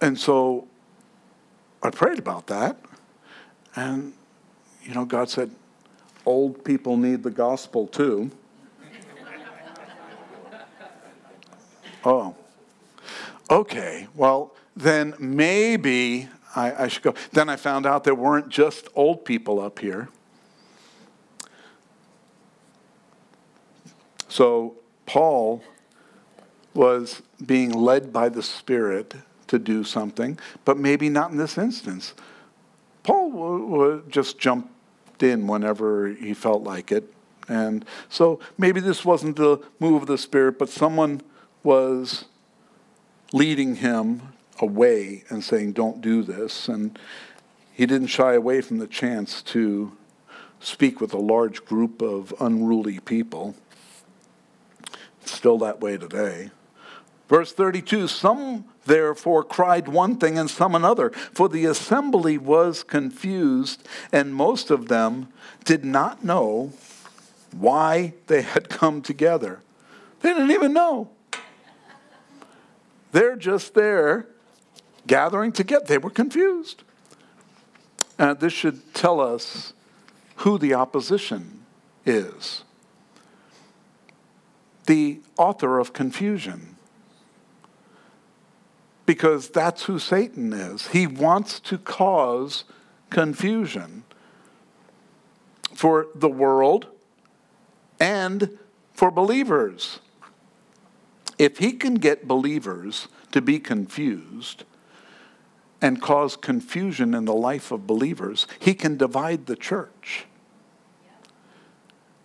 And 0.01 0.19
so 0.19 0.67
I 1.83 1.91
prayed 1.91 2.19
about 2.19 2.47
that. 2.49 2.77
And, 3.75 4.13
you 4.83 4.95
know, 4.95 5.05
God 5.05 5.29
said, 5.29 5.51
old 6.25 6.65
people 6.65 6.97
need 6.97 7.23
the 7.23 7.31
gospel 7.31 7.87
too. 7.87 8.31
oh. 12.05 12.35
Okay, 13.51 14.09
well, 14.15 14.55
then 14.77 15.15
maybe 15.19 16.29
I, 16.55 16.85
I, 16.85 16.89
should 16.89 17.03
go. 17.03 17.15
Then 17.33 17.49
I 17.49 17.57
found 17.57 17.87
out 17.87 18.05
there 18.05 18.15
weren't 18.15 18.49
just 18.49 18.89
old 18.95 19.25
people 19.25 19.59
up 19.59 19.79
here. 19.79 20.09
So 24.29 24.77
Paul 25.07 25.63
was 26.75 27.23
being 27.45 27.71
led 27.71 28.13
by 28.13 28.29
the 28.29 28.43
Spirit 28.43 29.15
to 29.49 29.59
do 29.59 29.85
something, 29.85 30.39
but 30.65 30.79
maybe 30.79 31.09
not 31.09 31.31
in 31.31 31.37
this 31.37 31.59
instance. 31.59 32.15
Paul 33.03 33.31
w- 33.31 33.71
w- 33.71 34.03
just 34.09 34.39
jumped 34.39 35.23
in 35.23 35.47
whenever 35.47 36.09
he 36.09 36.35
felt 36.35 36.63
like 36.63 36.93
it. 36.93 37.13
And 37.49 37.85
so 38.09 38.41
maybe 38.59 38.81
this 38.81 39.05
wasn't 39.05 39.37
the 39.37 39.61
move 39.81 40.03
of 40.03 40.09
the 40.09 40.19
Spirit, 40.19 40.59
but 40.59 40.69
someone 40.69 41.23
was 41.63 42.27
leading 43.33 43.77
him 43.77 44.23
away 44.61 45.25
and 45.29 45.43
saying, 45.43 45.73
Don't 45.73 46.01
do 46.01 46.23
this. 46.23 46.69
And 46.69 46.99
he 47.73 47.87
didn't 47.87 48.09
shy 48.09 48.35
away 48.35 48.61
from 48.61 48.79
the 48.79 48.87
chance 48.87 49.43
to 49.43 49.93
speak 50.61 51.01
with 51.01 51.15
a 51.15 51.19
large 51.19 51.65
group 51.65 52.03
of 52.03 52.35
unruly 52.41 53.01
people. 53.01 53.55
It's 55.23 55.33
still 55.33 55.59
that 55.59 55.81
way 55.81 55.97
today. 55.97 56.51
Verse 57.29 57.53
32 57.53 58.09
Some 58.09 58.65
therefore 58.87 59.45
cried 59.45 59.89
one 59.89 60.17
thing 60.17 60.39
and 60.39 60.51
some 60.51 60.75
another, 60.75 61.11
for 61.11 61.49
the 61.49 61.67
assembly 61.67 62.39
was 62.39 62.83
confused, 62.83 63.87
and 64.13 64.35
most 64.35 64.71
of 64.71 64.89
them 64.89 65.29
did 65.65 65.85
not 65.85 66.25
know 66.25 66.73
why 67.53 68.15
they 68.27 68.43
had 68.43 68.69
come 68.69 69.03
together. 69.03 69.61
They 70.21 70.31
didn't 70.31 70.51
even 70.51 70.73
know. 70.73 71.11
They're 73.13 73.37
just 73.37 73.75
there 73.75 74.27
gathering 75.07 75.53
together. 75.53 75.85
They 75.87 75.99
were 75.99 76.11
confused. 76.11 76.83
Uh, 78.19 78.35
this 78.35 78.53
should 78.53 78.95
tell 78.95 79.21
us 79.21 79.73
who 80.37 80.59
the 80.59 80.75
opposition 80.75 81.65
is 82.05 82.65
the 84.89 85.21
author 85.37 85.79
of 85.79 85.93
confusion. 85.93 86.78
Because 89.09 89.49
that's 89.49 89.85
who 89.85 89.99
Satan 89.99 90.53
is. 90.53 90.89
He 90.89 91.07
wants 91.07 91.61
to 91.61 91.79
cause 91.79 92.65
confusion 93.09 94.05
for 95.73 96.09
the 96.15 96.29
world 96.29 96.89
and 97.99 98.59
for 98.93 99.11
believers. 99.11 100.01
If 101.39 101.57
he 101.57 101.73
can 101.73 101.95
get 101.95 102.29
believers 102.29 103.09
to 103.33 103.41
be 103.41 103.59
confused 103.59 104.65
and 105.81 106.03
cause 106.03 106.37
confusion 106.37 107.15
in 107.15 107.25
the 107.25 107.33
life 107.33 107.73
of 107.73 107.87
believers, 107.87 108.47
he 108.59 108.75
can 108.75 108.99
divide 108.99 109.47
the 109.47 109.57
church. 109.57 110.27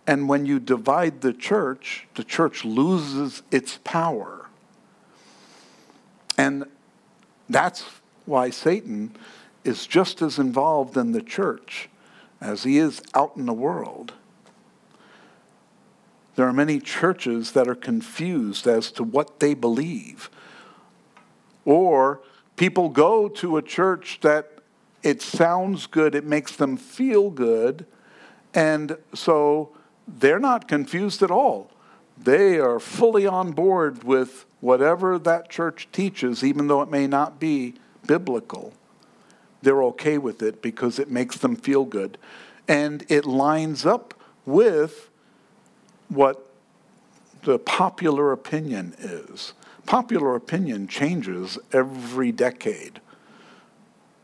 And 0.06 0.28
when 0.28 0.44
you 0.44 0.60
divide 0.60 1.22
the 1.22 1.32
church, 1.32 2.06
the 2.14 2.24
church 2.24 2.62
loses 2.62 3.42
its 3.50 3.78
power. 3.84 4.48
And 6.36 6.66
that's 7.48 7.84
why 8.26 8.50
Satan 8.50 9.14
is 9.64 9.86
just 9.86 10.22
as 10.22 10.38
involved 10.38 10.96
in 10.96 11.12
the 11.12 11.22
church 11.22 11.88
as 12.40 12.64
he 12.64 12.78
is 12.78 13.02
out 13.14 13.36
in 13.36 13.46
the 13.46 13.52
world. 13.52 14.12
There 16.36 16.46
are 16.46 16.52
many 16.52 16.80
churches 16.80 17.52
that 17.52 17.68
are 17.68 17.74
confused 17.74 18.66
as 18.66 18.90
to 18.92 19.04
what 19.04 19.40
they 19.40 19.54
believe. 19.54 20.30
Or 21.64 22.20
people 22.56 22.88
go 22.88 23.28
to 23.28 23.56
a 23.56 23.62
church 23.62 24.18
that 24.22 24.50
it 25.02 25.22
sounds 25.22 25.86
good, 25.86 26.14
it 26.14 26.24
makes 26.24 26.56
them 26.56 26.76
feel 26.76 27.30
good, 27.30 27.86
and 28.52 28.96
so 29.14 29.70
they're 30.08 30.38
not 30.38 30.66
confused 30.66 31.22
at 31.22 31.30
all. 31.30 31.70
They 32.16 32.58
are 32.58 32.80
fully 32.80 33.26
on 33.26 33.52
board 33.52 34.04
with 34.04 34.46
whatever 34.60 35.18
that 35.18 35.50
church 35.50 35.88
teaches, 35.92 36.42
even 36.42 36.68
though 36.68 36.80
it 36.82 36.90
may 36.90 37.06
not 37.06 37.38
be 37.38 37.74
biblical. 38.06 38.72
They're 39.62 39.82
okay 39.84 40.18
with 40.18 40.42
it 40.42 40.62
because 40.62 40.98
it 40.98 41.10
makes 41.10 41.38
them 41.38 41.56
feel 41.56 41.84
good. 41.84 42.18
And 42.68 43.04
it 43.08 43.26
lines 43.26 43.84
up 43.84 44.14
with 44.46 45.10
what 46.08 46.50
the 47.42 47.58
popular 47.58 48.32
opinion 48.32 48.94
is. 48.98 49.52
Popular 49.86 50.34
opinion 50.34 50.86
changes 50.88 51.58
every 51.72 52.32
decade. 52.32 53.00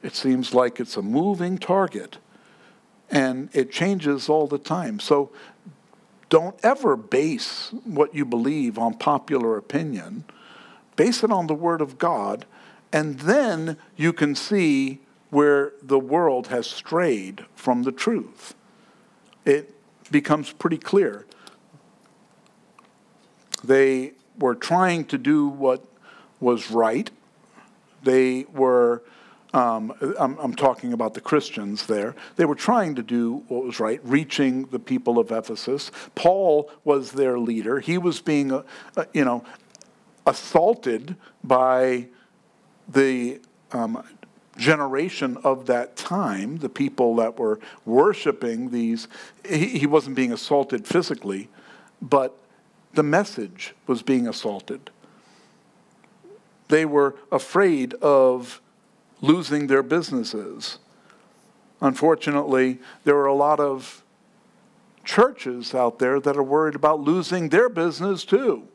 It 0.02 0.14
seems 0.14 0.54
like 0.54 0.80
it's 0.80 0.96
a 0.96 1.02
moving 1.02 1.58
target 1.58 2.16
and 3.10 3.50
it 3.52 3.70
changes 3.70 4.28
all 4.28 4.46
the 4.46 4.58
time. 4.58 5.00
So 5.00 5.30
don't 6.30 6.58
ever 6.62 6.96
base 6.96 7.70
what 7.84 8.14
you 8.14 8.24
believe 8.24 8.78
on 8.78 8.94
popular 8.94 9.58
opinion. 9.58 10.24
Base 10.96 11.22
it 11.22 11.30
on 11.30 11.48
the 11.48 11.54
Word 11.54 11.82
of 11.82 11.98
God, 11.98 12.46
and 12.92 13.18
then 13.20 13.76
you 13.96 14.12
can 14.12 14.34
see 14.34 15.00
where 15.28 15.72
the 15.82 15.98
world 15.98 16.46
has 16.46 16.66
strayed 16.66 17.44
from 17.54 17.82
the 17.82 17.92
truth. 17.92 18.54
It 19.44 19.74
becomes 20.10 20.52
pretty 20.52 20.78
clear. 20.78 21.26
They 23.62 24.12
were 24.38 24.54
trying 24.54 25.04
to 25.06 25.18
do 25.18 25.46
what 25.48 25.84
was 26.40 26.70
right. 26.70 27.10
They 28.02 28.44
were 28.52 29.02
um, 29.52 29.92
I'm, 30.18 30.38
I'm, 30.38 30.54
talking 30.54 30.92
about 30.92 31.14
the 31.14 31.20
Christians 31.20 31.86
there. 31.86 32.14
They 32.36 32.44
were 32.44 32.54
trying 32.54 32.94
to 32.94 33.02
do 33.02 33.42
what 33.48 33.64
was 33.64 33.80
right, 33.80 34.00
reaching 34.04 34.66
the 34.66 34.78
people 34.78 35.18
of 35.18 35.32
Ephesus. 35.32 35.90
Paul 36.14 36.70
was 36.84 37.12
their 37.12 37.38
leader. 37.38 37.80
He 37.80 37.98
was 37.98 38.20
being, 38.20 38.52
uh, 38.52 38.62
uh, 38.96 39.06
you 39.12 39.24
know, 39.24 39.44
assaulted 40.24 41.16
by 41.42 42.06
the 42.88 43.40
um, 43.72 44.04
generation 44.56 45.36
of 45.42 45.66
that 45.66 45.96
time, 45.96 46.58
the 46.58 46.68
people 46.68 47.16
that 47.16 47.36
were 47.36 47.58
worshiping 47.84 48.70
these. 48.70 49.08
He, 49.48 49.78
he 49.78 49.86
wasn't 49.86 50.14
being 50.14 50.32
assaulted 50.32 50.86
physically, 50.86 51.48
but 52.00 52.38
the 52.92 53.02
message 53.02 53.74
was 53.88 54.02
being 54.02 54.28
assaulted. 54.28 54.90
They 56.68 56.84
were 56.84 57.16
afraid 57.32 57.94
of 57.94 58.60
losing 59.20 59.66
their 59.66 59.82
businesses. 59.82 60.78
Unfortunately, 61.80 62.78
there 63.04 63.16
are 63.16 63.26
a 63.26 63.34
lot 63.34 63.60
of 63.60 64.02
churches 65.04 65.74
out 65.74 65.98
there 65.98 66.20
that 66.20 66.36
are 66.36 66.42
worried 66.42 66.74
about 66.74 67.00
losing 67.00 67.48
their 67.48 67.68
business 67.68 68.24
too. 68.24 68.68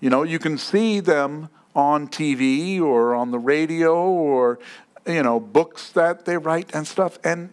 You 0.00 0.10
know, 0.10 0.22
you 0.22 0.38
can 0.38 0.58
see 0.58 1.00
them 1.00 1.48
on 1.74 2.08
TV 2.08 2.80
or 2.80 3.14
on 3.14 3.30
the 3.30 3.38
radio 3.38 3.94
or, 3.94 4.58
you 5.06 5.22
know, 5.22 5.38
books 5.40 5.90
that 5.90 6.24
they 6.24 6.36
write 6.36 6.74
and 6.74 6.86
stuff, 6.86 7.18
and 7.24 7.52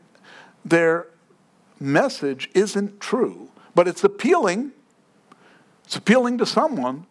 their 0.63 1.07
message 1.79 2.49
isn't 2.53 2.99
true, 2.99 3.49
but 3.73 3.87
it's 3.87 4.03
appealing. 4.03 4.71
It's 5.83 5.95
appealing 5.95 6.39
to 6.39 6.45
someone, 6.45 7.05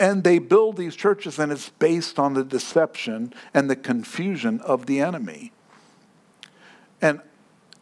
and 0.00 0.24
they 0.24 0.38
build 0.38 0.78
these 0.78 0.96
churches, 0.96 1.38
and 1.38 1.52
it's 1.52 1.68
based 1.68 2.18
on 2.18 2.32
the 2.32 2.42
deception 2.42 3.34
and 3.52 3.68
the 3.68 3.76
confusion 3.76 4.58
of 4.62 4.86
the 4.86 5.00
enemy. 5.00 5.52
And, 7.02 7.20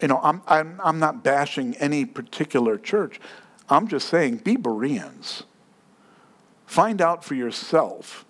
you 0.02 0.08
know, 0.08 0.18
I'm, 0.22 0.42
I'm, 0.48 0.80
I'm 0.82 0.98
not 0.98 1.22
bashing 1.22 1.76
any 1.76 2.04
particular 2.04 2.76
church. 2.76 3.20
I'm 3.68 3.86
just 3.86 4.08
saying, 4.08 4.38
be 4.38 4.56
Bereans. 4.56 5.44
Find 6.66 7.00
out 7.00 7.24
for 7.24 7.36
yourself. 7.36 8.24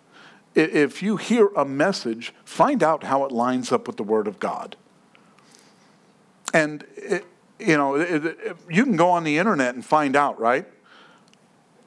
If 0.55 1.03
you 1.03 1.17
hear 1.17 1.49
a 1.57 1.65
message, 1.65 2.35
find 2.45 2.83
out 2.83 3.05
how 3.05 3.25
it 3.25 3.33
lines 3.33 3.73
up 3.73 3.87
with 3.87 3.97
the 3.97 4.03
Word 4.03 4.29
of 4.29 4.39
God. 4.39 4.77
And, 6.53 6.85
it, 6.95 7.25
you 7.59 7.77
know, 7.77 7.95
it, 7.95 8.25
it, 8.25 8.57
you 8.69 8.85
can 8.85 8.97
go 8.97 9.09
on 9.11 9.25
the 9.25 9.39
internet 9.39 9.75
and 9.75 9.85
find 9.85 10.15
out, 10.15 10.39
right? 10.39 10.67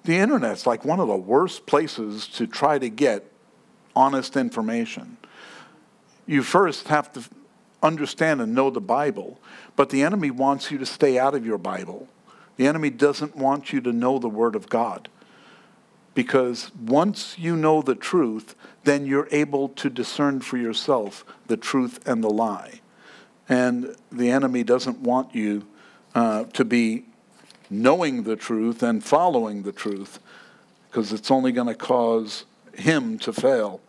The 0.03 0.17
internet's 0.17 0.65
like 0.65 0.83
one 0.83 0.99
of 0.99 1.07
the 1.07 1.15
worst 1.15 1.65
places 1.65 2.27
to 2.27 2.47
try 2.47 2.79
to 2.79 2.89
get 2.89 3.31
honest 3.95 4.35
information. 4.35 5.17
You 6.25 6.43
first 6.43 6.87
have 6.87 7.11
to 7.13 7.23
understand 7.83 8.41
and 8.41 8.53
know 8.53 8.69
the 8.69 8.81
Bible, 8.81 9.39
but 9.75 9.89
the 9.89 10.03
enemy 10.03 10.31
wants 10.31 10.71
you 10.71 10.77
to 10.77 10.85
stay 10.85 11.19
out 11.19 11.35
of 11.35 11.45
your 11.45 11.57
Bible. 11.57 12.07
The 12.57 12.67
enemy 12.67 12.89
doesn't 12.89 13.35
want 13.35 13.73
you 13.73 13.81
to 13.81 13.91
know 13.91 14.19
the 14.19 14.29
Word 14.29 14.55
of 14.55 14.69
God. 14.69 15.09
Because 16.13 16.71
once 16.75 17.37
you 17.39 17.55
know 17.55 17.81
the 17.81 17.95
truth, 17.95 18.55
then 18.83 19.05
you're 19.05 19.29
able 19.31 19.69
to 19.69 19.89
discern 19.89 20.41
for 20.41 20.57
yourself 20.57 21.23
the 21.47 21.55
truth 21.55 22.05
and 22.05 22.23
the 22.23 22.29
lie. 22.29 22.81
And 23.47 23.95
the 24.11 24.29
enemy 24.29 24.63
doesn't 24.63 24.99
want 24.99 25.33
you 25.33 25.65
uh, 26.13 26.45
to 26.45 26.65
be 26.65 27.05
knowing 27.71 28.23
the 28.23 28.35
truth 28.35 28.83
and 28.83 29.03
following 29.03 29.63
the 29.63 29.71
truth 29.71 30.19
because 30.89 31.13
it's 31.13 31.31
only 31.31 31.51
going 31.51 31.67
to 31.67 31.75
cause 31.75 32.43
him 32.75 33.17
to 33.17 33.31
fail. 33.31 33.79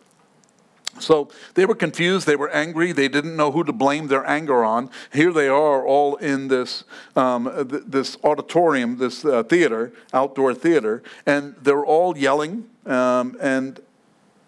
So 0.99 1.29
they 1.55 1.65
were 1.65 1.75
confused, 1.75 2.27
they 2.27 2.35
were 2.35 2.51
angry, 2.51 2.91
they 2.91 3.07
didn't 3.07 3.35
know 3.35 3.51
who 3.51 3.63
to 3.63 3.73
blame 3.73 4.07
their 4.07 4.25
anger 4.27 4.63
on. 4.63 4.89
Here 5.11 5.33
they 5.33 5.47
are, 5.47 5.85
all 5.85 6.15
in 6.17 6.47
this, 6.47 6.83
um, 7.15 7.51
th- 7.69 7.83
this 7.87 8.17
auditorium, 8.23 8.97
this 8.97 9.25
uh, 9.25 9.43
theater, 9.43 9.91
outdoor 10.13 10.53
theater, 10.53 11.01
and 11.25 11.55
they're 11.61 11.85
all 11.85 12.17
yelling 12.17 12.69
um, 12.85 13.35
and 13.41 13.81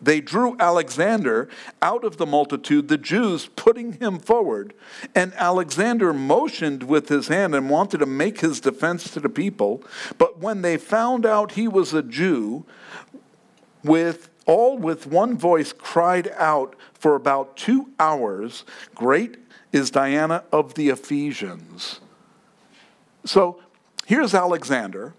they 0.01 0.21
drew 0.21 0.55
Alexander 0.59 1.49
out 1.81 2.03
of 2.03 2.17
the 2.17 2.25
multitude, 2.25 2.87
the 2.87 2.97
Jews 2.97 3.47
putting 3.55 3.93
him 3.93 4.19
forward. 4.19 4.73
And 5.13 5.33
Alexander 5.35 6.13
motioned 6.13 6.83
with 6.83 7.09
his 7.09 7.27
hand 7.27 7.55
and 7.55 7.69
wanted 7.69 7.99
to 7.99 8.05
make 8.05 8.41
his 8.41 8.59
defense 8.59 9.11
to 9.11 9.19
the 9.19 9.29
people. 9.29 9.83
But 10.17 10.39
when 10.39 10.61
they 10.61 10.77
found 10.77 11.25
out 11.25 11.53
he 11.53 11.67
was 11.67 11.93
a 11.93 12.03
Jew, 12.03 12.65
with 13.83 14.29
all 14.45 14.77
with 14.77 15.07
one 15.07 15.37
voice 15.37 15.73
cried 15.73 16.31
out 16.37 16.75
for 16.93 17.15
about 17.15 17.55
two 17.55 17.89
hours, 17.99 18.63
Great 18.93 19.37
is 19.71 19.91
Diana 19.91 20.43
of 20.51 20.73
the 20.75 20.89
Ephesians. 20.89 21.99
So 23.25 23.61
here's 24.05 24.33
Alexander, 24.33 25.13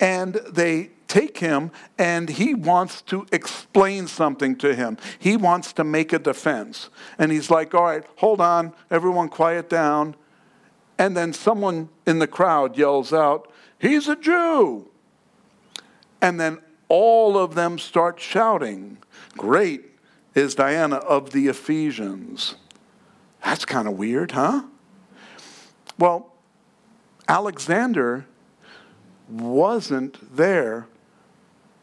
and 0.00 0.34
they 0.50 0.90
take 1.08 1.38
him 1.38 1.72
and 1.98 2.28
he 2.28 2.54
wants 2.54 3.02
to 3.02 3.26
explain 3.32 4.06
something 4.06 4.54
to 4.56 4.74
him. 4.74 4.98
He 5.18 5.36
wants 5.36 5.72
to 5.74 5.84
make 5.84 6.12
a 6.12 6.18
defense. 6.18 6.90
And 7.18 7.32
he's 7.32 7.50
like, 7.50 7.74
All 7.74 7.84
right, 7.84 8.04
hold 8.16 8.40
on, 8.40 8.74
everyone 8.90 9.28
quiet 9.28 9.68
down. 9.68 10.14
And 10.98 11.16
then 11.16 11.32
someone 11.32 11.88
in 12.06 12.18
the 12.18 12.26
crowd 12.26 12.76
yells 12.76 13.12
out, 13.12 13.50
He's 13.78 14.08
a 14.08 14.16
Jew. 14.16 14.88
And 16.20 16.38
then 16.38 16.58
all 16.88 17.38
of 17.38 17.54
them 17.54 17.78
start 17.78 18.20
shouting, 18.20 18.98
Great 19.36 19.84
is 20.34 20.54
Diana 20.54 20.96
of 20.96 21.32
the 21.32 21.48
Ephesians. 21.48 22.56
That's 23.42 23.64
kind 23.64 23.88
of 23.88 23.94
weird, 23.94 24.32
huh? 24.32 24.62
Well, 25.98 26.32
Alexander 27.28 28.26
wasn't 29.28 30.36
there 30.36 30.86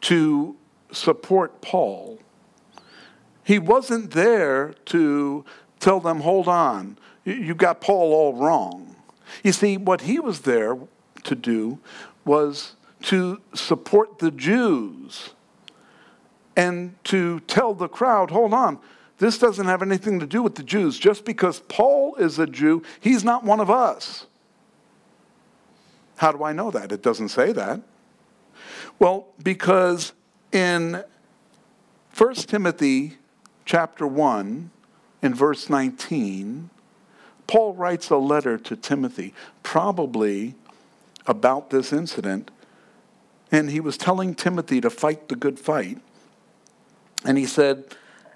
to 0.02 0.56
support 0.92 1.60
Paul. 1.60 2.18
He 3.44 3.58
wasn't 3.58 4.10
there 4.10 4.74
to 4.86 5.44
tell 5.78 6.00
them, 6.00 6.20
hold 6.20 6.48
on, 6.48 6.98
you 7.24 7.54
got 7.54 7.80
Paul 7.80 8.12
all 8.12 8.34
wrong. 8.34 8.96
You 9.42 9.52
see, 9.52 9.76
what 9.76 10.02
he 10.02 10.18
was 10.18 10.40
there 10.40 10.76
to 11.24 11.34
do 11.34 11.78
was 12.24 12.74
to 13.02 13.40
support 13.54 14.18
the 14.18 14.30
Jews 14.30 15.30
and 16.56 16.94
to 17.04 17.40
tell 17.40 17.74
the 17.74 17.88
crowd, 17.88 18.30
hold 18.30 18.54
on, 18.54 18.78
this 19.18 19.38
doesn't 19.38 19.66
have 19.66 19.82
anything 19.82 20.20
to 20.20 20.26
do 20.26 20.42
with 20.42 20.56
the 20.56 20.62
Jews. 20.62 20.98
Just 20.98 21.24
because 21.24 21.60
Paul 21.60 22.16
is 22.16 22.38
a 22.38 22.46
Jew, 22.46 22.82
he's 23.00 23.24
not 23.24 23.44
one 23.44 23.60
of 23.60 23.70
us. 23.70 24.26
How 26.16 26.32
do 26.32 26.42
I 26.42 26.52
know 26.52 26.70
that? 26.70 26.92
It 26.92 27.02
doesn't 27.02 27.28
say 27.28 27.52
that. 27.52 27.80
Well, 28.98 29.28
because 29.42 30.12
in 30.52 31.04
1 32.16 32.34
Timothy 32.34 33.18
chapter 33.66 34.06
1, 34.06 34.70
in 35.22 35.34
verse 35.34 35.68
19, 35.68 36.70
Paul 37.46 37.74
writes 37.74 38.10
a 38.10 38.16
letter 38.16 38.56
to 38.58 38.76
Timothy, 38.76 39.34
probably 39.62 40.54
about 41.26 41.70
this 41.70 41.92
incident. 41.92 42.50
And 43.52 43.70
he 43.70 43.80
was 43.80 43.96
telling 43.96 44.34
Timothy 44.34 44.80
to 44.80 44.90
fight 44.90 45.28
the 45.28 45.36
good 45.36 45.58
fight. 45.58 45.98
And 47.24 47.36
he 47.36 47.46
said, 47.46 47.84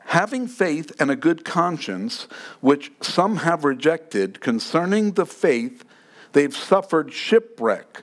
having 0.07 0.47
faith 0.47 0.93
and 1.01 1.11
a 1.11 1.17
good 1.17 1.45
conscience, 1.45 2.27
which 2.61 2.93
some 3.01 3.39
have 3.39 3.65
rejected, 3.65 4.41
concerning 4.41 5.13
the 5.13 5.27
faith, 5.27 5.85
they've 6.33 6.55
suffered 6.55 7.13
shipwreck 7.13 8.03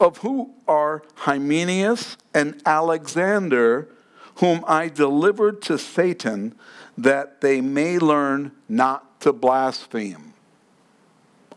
of 0.00 0.18
who 0.18 0.54
are 0.66 1.02
Hymenaeus 1.14 2.16
and 2.34 2.60
Alexander, 2.64 3.88
whom 4.36 4.64
I 4.66 4.88
delivered 4.88 5.62
to 5.62 5.78
Satan, 5.78 6.54
that 6.96 7.40
they 7.40 7.60
may 7.60 7.98
learn 7.98 8.52
not 8.68 9.20
to 9.20 9.32
blaspheme. 9.32 10.34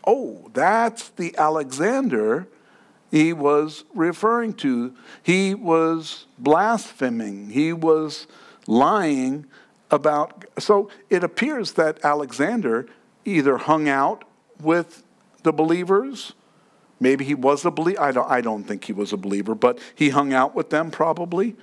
Oh, 0.06 0.50
that's 0.54 1.10
the 1.10 1.36
Alexander 1.38 2.48
he 3.12 3.34
was 3.34 3.84
referring 3.94 4.54
to. 4.56 4.96
He 5.22 5.54
was 5.54 6.26
blaspheming, 6.40 7.50
he 7.50 7.74
was 7.74 8.26
lying 8.66 9.46
about. 9.92 10.46
So 10.58 10.90
it 11.10 11.24
appears 11.24 11.74
that 11.74 12.04
Alexander 12.04 12.88
either 13.26 13.58
hung 13.58 13.90
out 13.90 14.24
with 14.60 15.04
the 15.44 15.52
believers 15.52 16.34
Maybe 17.02 17.26
he 17.26 17.34
was 17.34 17.66
a 17.66 17.72
believer. 17.72 18.00
I 18.00 18.12
don't, 18.12 18.32
I 18.32 18.40
don't 18.40 18.64
think 18.64 18.86
he 18.86 18.94
was 18.94 19.12
a 19.12 19.18
believer, 19.18 19.56
but 19.56 19.80
he 19.96 20.10
hung 20.10 20.32
out 20.34 20.56
with 20.56 20.70
them 20.70 20.92
probably. 20.92 21.56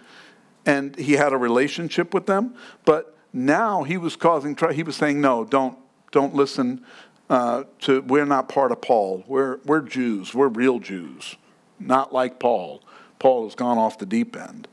And 0.67 0.97
he 0.97 1.13
had 1.13 1.33
a 1.33 1.37
relationship 1.39 2.13
with 2.13 2.27
them. 2.27 2.55
But 2.85 3.17
now 3.33 3.85
he 3.85 3.97
was 3.97 4.17
causing 4.17 4.57
trouble. 4.57 4.75
He 4.75 4.83
was 4.83 4.97
saying, 4.97 5.21
no, 5.21 5.45
don't, 5.45 5.79
don't 6.11 6.35
listen 6.35 6.85
uh, 7.31 7.65
to, 7.83 8.03
we're 8.03 8.27
not 8.27 8.49
part 8.49 8.73
of 8.73 8.81
Paul. 8.81 9.25
We're, 9.29 9.59
we're 9.65 9.81
Jews. 9.81 10.35
We're 10.35 10.49
real 10.49 10.81
Jews. 10.81 11.37
Not 11.79 12.13
like 12.13 12.41
Paul. 12.41 12.83
Paul 13.21 13.45
has 13.45 13.55
gone 13.55 13.79
off 13.79 13.97
the 13.97 14.07
deep 14.07 14.37
end. 14.37 14.67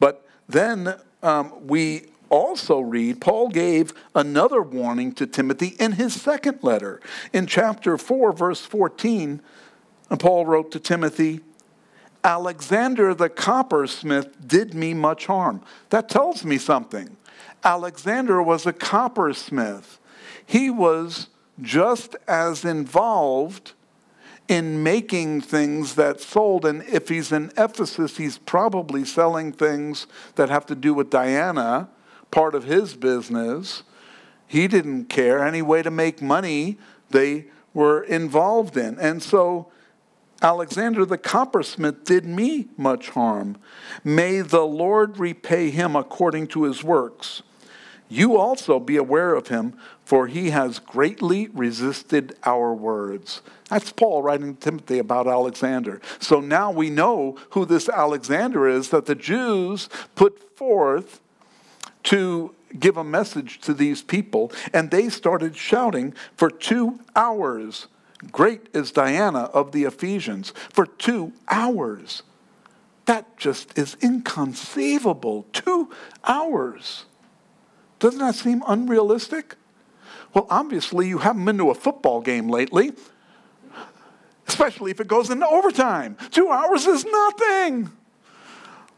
But 0.00 0.26
then 0.48 0.96
um, 1.22 1.66
we 1.68 2.06
also 2.30 2.80
read, 2.80 3.20
Paul 3.20 3.48
gave 3.48 3.94
another 4.14 4.60
warning 4.60 5.12
to 5.12 5.26
Timothy 5.26 5.68
in 5.78 5.92
his 5.92 6.20
second 6.20 6.62
letter. 6.62 7.00
In 7.32 7.46
chapter 7.46 7.96
4, 7.96 8.32
verse 8.32 8.60
14, 8.62 9.40
and 10.10 10.18
Paul 10.18 10.46
wrote 10.46 10.70
to 10.72 10.80
Timothy, 10.80 11.40
Alexander 12.24 13.14
the 13.14 13.28
coppersmith 13.28 14.46
did 14.46 14.74
me 14.74 14.94
much 14.94 15.26
harm. 15.26 15.62
That 15.90 16.08
tells 16.08 16.44
me 16.44 16.58
something. 16.58 17.16
Alexander 17.64 18.42
was 18.42 18.66
a 18.66 18.72
coppersmith. 18.72 19.98
He 20.44 20.70
was 20.70 21.28
just 21.60 22.16
as 22.26 22.64
involved 22.64 23.72
in 24.48 24.82
making 24.82 25.42
things 25.42 25.94
that 25.96 26.20
sold. 26.20 26.64
And 26.64 26.82
if 26.84 27.08
he's 27.08 27.32
in 27.32 27.52
Ephesus, 27.56 28.16
he's 28.16 28.38
probably 28.38 29.04
selling 29.04 29.52
things 29.52 30.06
that 30.36 30.48
have 30.48 30.64
to 30.66 30.74
do 30.74 30.94
with 30.94 31.10
Diana, 31.10 31.88
part 32.30 32.54
of 32.54 32.64
his 32.64 32.94
business. 32.94 33.82
He 34.46 34.66
didn't 34.66 35.06
care. 35.06 35.44
Any 35.44 35.60
way 35.60 35.82
to 35.82 35.90
make 35.90 36.22
money, 36.22 36.78
they 37.10 37.46
were 37.74 38.02
involved 38.02 38.76
in. 38.76 38.98
And 38.98 39.22
so 39.22 39.70
Alexander 40.40 41.04
the 41.04 41.18
coppersmith 41.18 42.04
did 42.04 42.24
me 42.24 42.68
much 42.76 43.10
harm. 43.10 43.56
May 44.04 44.40
the 44.40 44.64
Lord 44.64 45.18
repay 45.18 45.70
him 45.70 45.96
according 45.96 46.46
to 46.48 46.64
his 46.64 46.84
works. 46.84 47.42
You 48.08 48.38
also 48.38 48.80
be 48.80 48.96
aware 48.96 49.34
of 49.34 49.48
him, 49.48 49.76
for 50.04 50.28
he 50.28 50.50
has 50.50 50.78
greatly 50.78 51.48
resisted 51.48 52.36
our 52.44 52.72
words. 52.72 53.42
That's 53.68 53.92
Paul 53.92 54.22
writing 54.22 54.54
to 54.54 54.60
Timothy 54.60 54.98
about 54.98 55.26
Alexander. 55.26 56.00
So 56.18 56.40
now 56.40 56.70
we 56.70 56.88
know 56.88 57.36
who 57.50 57.66
this 57.66 57.88
Alexander 57.88 58.66
is 58.66 58.88
that 58.90 59.04
the 59.04 59.14
Jews 59.14 59.90
put 60.14 60.56
forth 60.56 61.20
to 62.04 62.54
give 62.78 62.96
a 62.96 63.04
message 63.04 63.60
to 63.60 63.74
these 63.74 64.02
people, 64.02 64.52
and 64.72 64.90
they 64.90 65.10
started 65.10 65.56
shouting 65.56 66.14
for 66.34 66.50
two 66.50 67.00
hours 67.14 67.88
Great 68.32 68.68
is 68.74 68.90
Diana 68.90 69.44
of 69.54 69.72
the 69.72 69.84
Ephesians 69.84 70.52
for 70.70 70.86
two 70.86 71.32
hours. 71.48 72.22
That 73.06 73.36
just 73.36 73.78
is 73.78 73.96
inconceivable. 74.00 75.46
Two 75.52 75.90
hours. 76.24 77.04
Doesn't 77.98 78.20
that 78.20 78.34
seem 78.34 78.62
unrealistic? 78.66 79.56
Well, 80.34 80.46
obviously, 80.50 81.08
you 81.08 81.18
haven't 81.18 81.44
been 81.44 81.58
to 81.58 81.70
a 81.70 81.74
football 81.74 82.20
game 82.20 82.48
lately, 82.48 82.92
especially 84.46 84.90
if 84.90 85.00
it 85.00 85.08
goes 85.08 85.30
into 85.30 85.46
overtime. 85.46 86.16
Two 86.30 86.50
hours 86.50 86.86
is 86.86 87.04
nothing. 87.04 87.90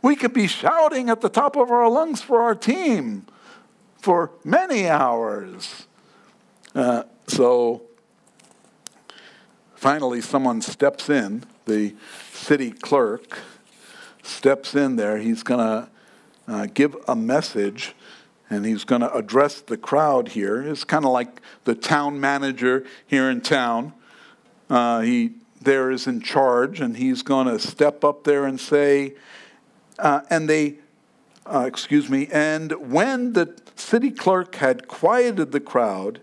We 0.03 0.17
could 0.17 0.33
be 0.33 0.47
shouting 0.47 1.11
at 1.11 1.21
the 1.21 1.29
top 1.29 1.57
of 1.57 1.71
our 1.71 1.89
lungs 1.89 2.23
for 2.23 2.41
our 2.43 2.55
team 2.55 3.27
for 3.99 4.33
many 4.45 4.89
hours. 4.89 5.87
Uh, 6.75 7.05
so, 7.27 7.83
Finally, 9.81 10.21
someone 10.21 10.61
steps 10.61 11.09
in, 11.09 11.43
the 11.65 11.95
city 12.35 12.71
clerk 12.71 13.39
steps 14.23 14.75
in 14.75 14.97
there. 14.97 15.17
He's 15.17 15.43
going 15.43 15.59
to 15.67 15.89
uh, 16.47 16.67
give 16.75 16.95
a 17.09 17.17
message 17.17 17.95
and 18.51 18.67
he's 18.67 18.85
going 18.85 19.01
to 19.01 19.11
address 19.15 19.63
the 19.63 19.79
crowd 19.79 20.29
here. 20.29 20.61
It's 20.61 20.85
kind 20.85 21.07
of 21.07 21.13
like 21.13 21.41
the 21.65 21.75
town 21.75 22.21
manager 22.21 22.85
here 23.07 23.31
in 23.31 23.41
town. 23.41 23.95
Uh, 24.69 25.01
he 25.01 25.31
there 25.63 25.91
is 25.91 26.07
in 26.07 26.21
charge, 26.21 26.83
and 26.83 26.99
he's 26.99 27.23
going 27.23 27.47
to 27.47 27.59
step 27.59 28.05
up 28.05 28.25
there 28.25 28.45
and 28.45 28.61
say, 28.61 29.15
uh, 29.99 30.21
and 30.29 30.47
they, 30.47 30.75
uh, 31.47 31.65
excuse 31.67 32.11
me, 32.11 32.29
and 32.31 32.93
when 32.93 33.33
the 33.33 33.59
city 33.77 34.11
clerk 34.11 34.57
had 34.57 34.89
quieted 34.89 35.53
the 35.53 35.61
crowd, 35.61 36.21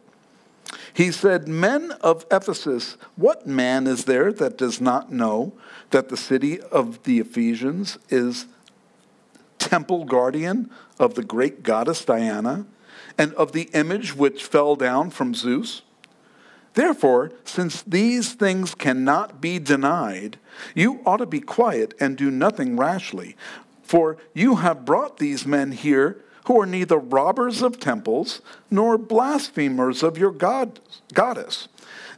he 0.94 1.12
said, 1.12 1.48
Men 1.48 1.92
of 2.02 2.26
Ephesus, 2.32 2.98
what 3.16 3.48
man 3.48 3.88
is 3.88 4.06
there 4.06 4.32
that 4.34 4.58
does 4.58 4.82
not 4.82 5.12
know 5.12 5.54
that 5.92 6.10
the 6.10 6.18
city 6.18 6.60
of 6.62 7.04
the 7.04 7.20
Ephesians 7.20 7.98
is 8.10 8.46
temple 9.60 10.06
guardian 10.06 10.70
of 11.00 11.16
the 11.16 11.24
great 11.24 11.64
goddess 11.64 12.06
Diana 12.06 12.66
and 13.18 13.34
of 13.34 13.52
the 13.52 13.70
image 13.74 14.16
which 14.16 14.44
fell 14.44 14.76
down 14.76 15.10
from 15.10 15.34
Zeus? 15.34 15.82
Therefore, 16.74 17.32
since 17.44 17.82
these 17.82 18.34
things 18.34 18.76
cannot 18.76 19.42
be 19.42 19.58
denied, 19.58 20.38
you 20.76 21.02
ought 21.06 21.18
to 21.18 21.26
be 21.26 21.40
quiet 21.40 21.96
and 22.00 22.16
do 22.16 22.30
nothing 22.30 22.78
rashly. 22.78 23.36
For 23.82 24.18
you 24.34 24.58
have 24.58 24.86
brought 24.86 25.18
these 25.18 25.46
men 25.46 25.72
here 25.72 26.22
who 26.48 26.62
are 26.62 26.66
neither 26.66 26.98
robbers 26.98 27.62
of 27.62 27.78
temples 27.78 28.42
nor 28.72 28.98
blasphemers 28.98 30.02
of 30.02 30.18
your 30.18 30.32
god, 30.32 30.80
goddess. 31.14 31.68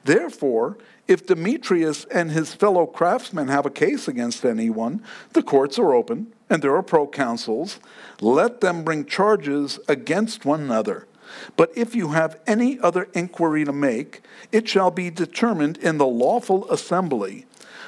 Therefore, 0.03 0.77
if 1.07 1.25
Demetrius 1.25 2.05
and 2.05 2.29
his 2.29 2.53
fellow 2.53 2.85
craftsmen 2.85 3.47
have 3.47 3.65
a 3.65 3.71
case 3.71 4.07
against 4.07 4.45
anyone, 4.45 5.03
the 5.33 5.41
courts 5.41 5.79
are 5.79 5.95
open 5.95 6.31
and 6.47 6.61
there 6.61 6.75
are 6.75 6.83
proconsuls. 6.83 7.79
Let 8.21 8.61
them 8.61 8.83
bring 8.83 9.05
charges 9.05 9.79
against 9.87 10.45
one 10.45 10.61
another. 10.61 11.07
But 11.55 11.71
if 11.75 11.95
you 11.95 12.09
have 12.09 12.39
any 12.45 12.79
other 12.79 13.07
inquiry 13.15 13.65
to 13.65 13.73
make, 13.73 14.21
it 14.51 14.67
shall 14.67 14.91
be 14.91 15.09
determined 15.09 15.77
in 15.77 15.97
the 15.97 16.07
lawful 16.07 16.69
assembly. 16.69 17.45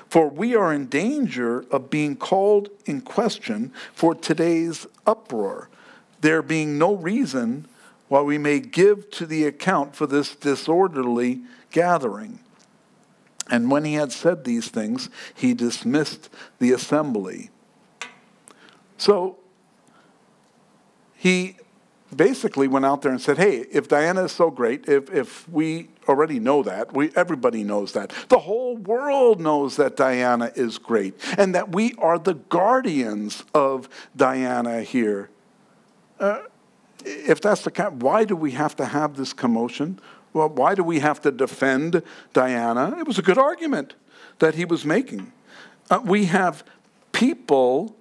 For 0.09 0.27
we 0.27 0.55
are 0.55 0.73
in 0.73 0.87
danger 0.87 1.65
of 1.71 1.89
being 1.89 2.15
called 2.15 2.69
in 2.85 3.01
question 3.01 3.71
for 3.93 4.13
today's 4.13 4.85
uproar, 5.05 5.69
there 6.21 6.41
being 6.41 6.77
no 6.77 6.95
reason 6.95 7.67
why 8.07 8.21
we 8.21 8.37
may 8.37 8.59
give 8.59 9.09
to 9.11 9.25
the 9.25 9.45
account 9.45 9.95
for 9.95 10.05
this 10.05 10.35
disorderly 10.35 11.41
gathering. 11.71 12.39
And 13.49 13.69
when 13.69 13.83
he 13.83 13.95
had 13.95 14.11
said 14.11 14.43
these 14.43 14.69
things, 14.69 15.09
he 15.33 15.53
dismissed 15.53 16.29
the 16.59 16.71
assembly. 16.71 17.49
So 18.97 19.37
he 21.15 21.57
basically 22.15 22.67
went 22.67 22.85
out 22.85 23.01
there 23.01 23.11
and 23.11 23.21
said, 23.21 23.37
hey, 23.37 23.65
if 23.71 23.87
Diana 23.87 24.25
is 24.25 24.31
so 24.31 24.51
great, 24.51 24.87
if, 24.87 25.09
if 25.09 25.47
we 25.49 25.89
already 26.07 26.39
know 26.39 26.63
that, 26.63 26.93
we, 26.93 27.11
everybody 27.15 27.63
knows 27.63 27.93
that, 27.93 28.11
the 28.29 28.39
whole 28.39 28.75
world 28.77 29.39
knows 29.39 29.77
that 29.77 29.95
Diana 29.95 30.51
is 30.55 30.77
great, 30.77 31.13
and 31.37 31.55
that 31.55 31.71
we 31.71 31.93
are 31.97 32.19
the 32.19 32.33
guardians 32.33 33.43
of 33.53 33.87
Diana 34.15 34.81
here. 34.81 35.29
Uh, 36.21 36.43
if 37.03 37.41
that's 37.41 37.63
the 37.63 37.71
kind, 37.71 38.01
why 38.01 38.23
do 38.23 38.35
we 38.35 38.51
have 38.51 38.75
to 38.75 38.85
have 38.85 39.17
this 39.17 39.33
commotion? 39.33 39.99
Well, 40.33 40.49
why 40.49 40.75
do 40.75 40.83
we 40.83 40.99
have 40.99 41.19
to 41.21 41.31
defend 41.31 42.03
Diana? 42.31 42.95
It 42.99 43.07
was 43.07 43.17
a 43.17 43.23
good 43.23 43.39
argument 43.39 43.95
that 44.39 44.55
he 44.55 44.63
was 44.63 44.85
making. 44.85 45.33
Uh, 45.89 45.99
we 46.05 46.25
have 46.25 46.63
people 47.11 47.95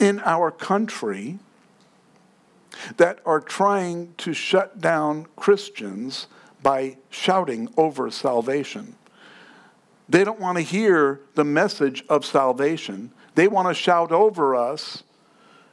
in 0.00 0.20
our 0.20 0.50
country 0.50 1.38
that 2.96 3.18
are 3.26 3.40
trying 3.40 4.14
to 4.18 4.32
shut 4.32 4.80
down 4.80 5.26
Christians 5.36 6.26
by 6.62 6.96
shouting 7.10 7.68
over 7.76 8.10
salvation. 8.10 8.96
They 10.08 10.24
don't 10.24 10.40
want 10.40 10.56
to 10.56 10.62
hear 10.62 11.20
the 11.34 11.44
message 11.44 12.04
of 12.08 12.24
salvation. 12.24 13.12
They 13.34 13.48
want 13.48 13.68
to 13.68 13.74
shout 13.74 14.12
over 14.12 14.54
us 14.54 15.02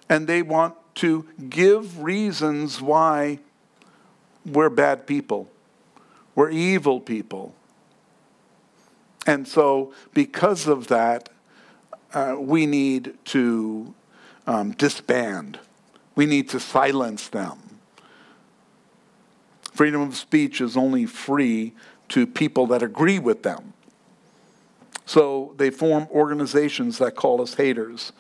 and 0.10 0.28
they 0.28 0.42
want 0.42 0.76
to 0.96 1.26
give 1.50 2.02
reasons 2.04 2.82
why 2.82 3.40
we're 4.46 4.70
bad 4.70 5.08
people, 5.08 5.50
we're 6.36 6.50
evil 6.50 7.00
people. 7.00 7.54
And 9.26 9.48
so, 9.48 9.94
because 10.14 10.68
of 10.68 10.88
that, 10.88 11.30
uh, 12.14 12.36
we 12.38 12.66
need 12.66 13.14
to 13.26 13.94
um, 14.46 14.72
disband. 14.72 15.60
We 16.16 16.26
need 16.26 16.50
to 16.50 16.60
silence 16.60 17.30
them. 17.30 17.58
Freedom 19.74 20.02
of 20.02 20.16
speech 20.16 20.62
is 20.62 20.78
only 20.78 21.06
free 21.06 21.74
to 22.10 22.28
people 22.28 22.68
that 22.68 22.84
agree 22.84 23.18
with 23.18 23.44
them. 23.44 23.74
So 25.06 25.54
they 25.58 25.70
form 25.70 26.08
organizations 26.12 27.00
that 27.00 27.16
call 27.16 27.42
us 27.42 27.56
haters 27.56 28.12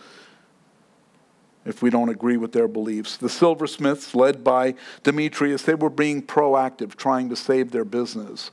if 1.65 1.81
we 1.81 1.89
don't 1.89 2.09
agree 2.09 2.37
with 2.37 2.51
their 2.51 2.67
beliefs. 2.67 3.17
The 3.17 3.29
silversmiths, 3.29 4.13
led 4.13 4.43
by 4.43 4.75
Demetrius, 5.03 5.63
they 5.63 5.75
were 5.75 5.89
being 5.89 6.21
proactive, 6.21 6.95
trying 6.95 7.29
to 7.29 7.35
save 7.35 7.71
their 7.71 7.85
business 7.85 8.51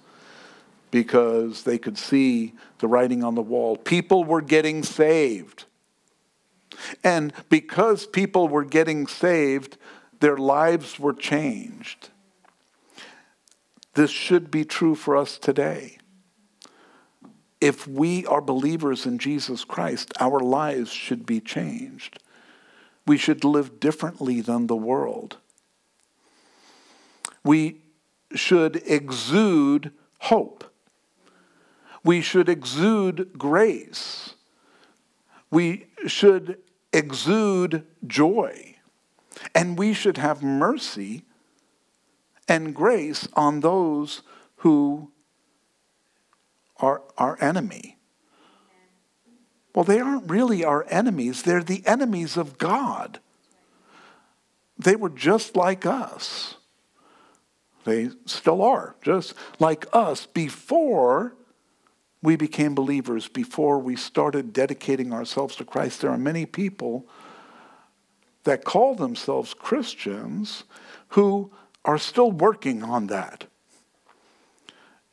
because 0.90 1.62
they 1.64 1.78
could 1.78 1.98
see 1.98 2.54
the 2.78 2.88
writing 2.88 3.22
on 3.22 3.34
the 3.34 3.42
wall. 3.42 3.76
People 3.76 4.24
were 4.24 4.42
getting 4.42 4.82
saved. 4.82 5.64
And 7.04 7.32
because 7.48 8.06
people 8.06 8.48
were 8.48 8.64
getting 8.64 9.06
saved, 9.06 9.76
their 10.20 10.36
lives 10.36 10.98
were 10.98 11.12
changed. 11.12 12.10
This 13.94 14.10
should 14.10 14.50
be 14.50 14.64
true 14.64 14.94
for 14.94 15.16
us 15.16 15.38
today. 15.38 15.98
If 17.60 17.86
we 17.86 18.24
are 18.26 18.40
believers 18.40 19.04
in 19.04 19.18
Jesus 19.18 19.64
Christ, 19.64 20.12
our 20.18 20.40
lives 20.40 20.90
should 20.90 21.26
be 21.26 21.40
changed. 21.40 22.18
We 23.06 23.16
should 23.16 23.44
live 23.44 23.80
differently 23.80 24.40
than 24.40 24.66
the 24.66 24.76
world. 24.76 25.38
We 27.44 27.80
should 28.34 28.76
exude 28.86 29.92
hope. 30.20 30.64
We 32.04 32.20
should 32.20 32.48
exude 32.48 33.38
grace. 33.38 34.34
We 35.50 35.86
should 36.06 36.58
exude 36.92 37.86
joy. 38.06 38.76
And 39.54 39.78
we 39.78 39.92
should 39.92 40.16
have 40.16 40.42
mercy 40.42 41.24
and 42.48 42.74
grace 42.74 43.28
on 43.34 43.60
those 43.60 44.22
who 44.56 45.10
are 46.78 47.02
our 47.16 47.38
enemy. 47.40 47.96
Well, 49.74 49.84
they 49.84 50.00
aren't 50.00 50.30
really 50.30 50.64
our 50.64 50.84
enemies, 50.88 51.42
they're 51.42 51.62
the 51.62 51.86
enemies 51.86 52.36
of 52.36 52.58
God. 52.58 53.20
They 54.78 54.96
were 54.96 55.10
just 55.10 55.56
like 55.56 55.84
us. 55.84 56.56
They 57.84 58.10
still 58.26 58.62
are, 58.62 58.94
just 59.02 59.34
like 59.58 59.86
us 59.92 60.26
before 60.26 61.34
we 62.22 62.36
became 62.36 62.74
believers, 62.74 63.28
before 63.28 63.78
we 63.78 63.96
started 63.96 64.52
dedicating 64.52 65.12
ourselves 65.12 65.56
to 65.56 65.64
Christ. 65.64 66.00
There 66.00 66.10
are 66.10 66.18
many 66.18 66.44
people 66.44 67.06
that 68.44 68.64
call 68.64 68.94
themselves 68.94 69.54
Christians 69.54 70.64
who 71.08 71.50
are 71.84 71.98
still 71.98 72.30
working 72.30 72.82
on 72.82 73.06
that. 73.06 73.46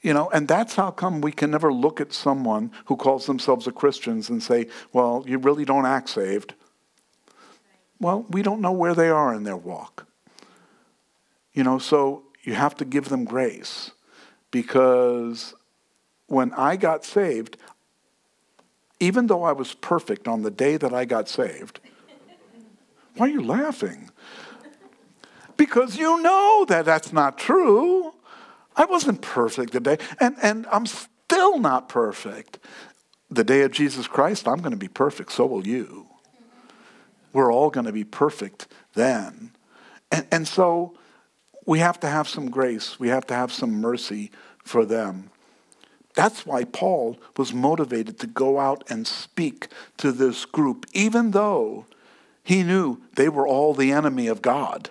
You 0.02 0.14
know, 0.14 0.30
and 0.30 0.48
that's 0.48 0.76
how 0.76 0.92
come 0.92 1.22
we 1.22 1.32
can 1.32 1.52
never 1.52 1.74
look 1.74 2.00
at 2.00 2.14
someone 2.14 2.72
who 2.86 2.96
calls 2.96 3.26
themselves 3.26 3.68
a 3.68 3.72
Christian 3.72 4.24
and 4.30 4.42
say, 4.42 4.68
well, 4.94 5.24
you 5.28 5.38
really 5.38 5.66
don't 5.66 5.86
act 5.86 6.10
saved. 6.10 6.54
Well, 8.00 8.26
we 8.30 8.44
don't 8.44 8.62
know 8.62 8.72
where 8.72 8.94
they 8.94 9.10
are 9.10 9.34
in 9.34 9.44
their 9.44 9.58
walk. 9.58 10.06
You 11.54 11.64
know, 11.64 11.80
so 11.80 12.24
you 12.44 12.54
have 12.54 12.76
to 12.76 12.86
give 12.86 13.10
them 13.10 13.26
grace 13.26 13.92
because 14.52 15.56
when 16.28 16.54
I 16.54 16.76
got 16.76 17.04
saved, 17.04 17.58
even 19.00 19.28
though 19.28 19.44
I 19.44 19.52
was 19.52 19.74
perfect 19.74 20.28
on 20.28 20.44
the 20.44 20.52
day 20.52 20.78
that 20.78 20.94
I 20.94 21.06
got 21.06 21.28
saved, 21.28 21.80
why 23.16 23.28
are 23.28 23.32
you 23.32 23.44
laughing? 23.44 24.12
Because 25.56 25.98
you 25.98 26.22
know 26.22 26.66
that 26.70 26.86
that's 26.86 27.12
not 27.12 27.40
true. 27.40 28.14
I 28.78 28.86
wasn't 28.86 29.22
perfect 29.22 29.74
the 29.74 29.80
day, 29.80 29.98
and, 30.20 30.36
and 30.42 30.68
I'm 30.72 30.86
still 30.86 31.60
not 31.60 31.90
perfect. 31.90 32.60
The 33.30 33.44
day 33.44 33.64
of 33.64 33.72
Jesus 33.72 34.08
Christ, 34.08 34.48
I'm 34.48 34.60
going 34.60 34.72
to 34.72 34.78
be 34.78 34.88
perfect, 34.88 35.32
so 35.32 35.46
will 35.46 35.68
you. 35.68 36.08
We're 37.34 37.52
all 37.52 37.70
going 37.70 37.88
to 37.88 37.92
be 37.92 38.06
perfect 38.06 38.68
then. 38.94 39.52
And, 40.12 40.28
and 40.32 40.48
so 40.48 40.96
we 41.66 41.80
have 41.80 42.00
to 42.00 42.08
have 42.08 42.30
some 42.30 42.50
grace, 42.50 43.00
we 43.00 43.10
have 43.10 43.28
to 43.28 43.34
have 43.34 43.52
some 43.52 43.82
mercy 43.82 44.32
for 44.64 44.86
them. 44.86 45.32
That's 46.16 46.46
why 46.46 46.64
Paul 46.64 47.20
was 47.36 47.54
motivated 47.54 48.18
to 48.20 48.28
go 48.28 48.60
out 48.60 48.84
and 48.90 49.06
speak 49.06 49.68
to 49.98 50.12
this 50.12 50.46
group, 50.46 50.86
even 50.94 51.32
though 51.32 51.86
he 52.44 52.64
knew 52.64 53.02
they 53.16 53.30
were 53.30 53.48
all 53.48 53.74
the 53.74 53.92
enemy 53.92 54.28
of 54.28 54.42
God. 54.42 54.90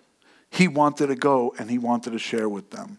He 0.51 0.69
wanted 0.69 1.09
to 1.09 1.17
go 1.17 1.55
and 1.59 1.71
he 1.71 1.79
wanted 1.79 2.13
to 2.13 2.19
share 2.19 2.49
with 2.49 2.71
them. 2.71 2.99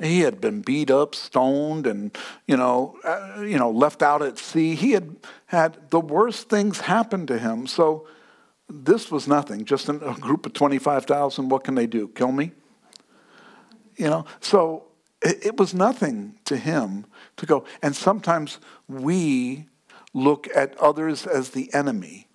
He 0.00 0.20
had 0.20 0.40
been 0.40 0.62
beat 0.62 0.90
up, 0.90 1.14
stoned, 1.14 1.86
and 1.86 2.16
you 2.46 2.56
know, 2.56 2.98
uh, 3.04 3.42
you 3.42 3.58
know, 3.58 3.70
left 3.70 4.02
out 4.02 4.22
at 4.22 4.38
sea. 4.38 4.74
He 4.74 4.92
had 4.92 5.16
had 5.46 5.90
the 5.90 6.00
worst 6.00 6.48
things 6.48 6.80
happen 6.80 7.26
to 7.26 7.38
him. 7.38 7.66
So 7.66 8.06
this 8.68 9.10
was 9.10 9.28
nothing. 9.28 9.64
Just 9.64 9.88
a 9.88 10.16
group 10.18 10.46
of 10.46 10.52
twenty-five 10.52 11.04
thousand. 11.04 11.48
What 11.50 11.64
can 11.64 11.74
they 11.74 11.86
do? 11.86 12.08
Kill 12.08 12.32
me? 12.32 12.52
You 13.96 14.06
know. 14.06 14.24
So 14.40 14.84
it, 15.22 15.46
it 15.46 15.56
was 15.58 15.74
nothing 15.74 16.38
to 16.46 16.56
him 16.56 17.04
to 17.36 17.46
go. 17.46 17.64
And 17.82 17.94
sometimes 17.94 18.58
we 18.88 19.66
look 20.14 20.48
at 20.56 20.76
others 20.78 21.26
as 21.26 21.50
the 21.50 21.72
enemy 21.74 22.26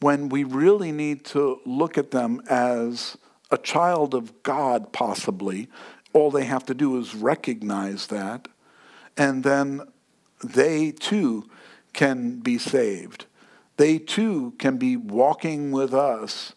when 0.00 0.28
we 0.28 0.44
really 0.44 0.92
need 0.92 1.24
to 1.24 1.60
look 1.64 1.96
at 1.96 2.10
them 2.10 2.42
as 2.50 3.16
a 3.50 3.56
child 3.56 4.14
of 4.14 4.42
God, 4.42 4.92
possibly, 4.92 5.68
all 6.14 6.30
they 6.30 6.44
have 6.46 6.64
to 6.66 6.74
do 6.74 6.98
is 6.98 7.14
recognize 7.14 8.06
that, 8.06 8.48
and 9.16 9.44
then 9.44 9.82
they 10.42 10.92
too 10.92 11.44
can 11.92 12.40
be 12.40 12.56
saved. 12.58 13.26
They 13.76 13.98
too 13.98 14.54
can 14.58 14.78
be 14.78 14.96
walking 14.96 15.72
with 15.72 15.92
us 15.92 16.54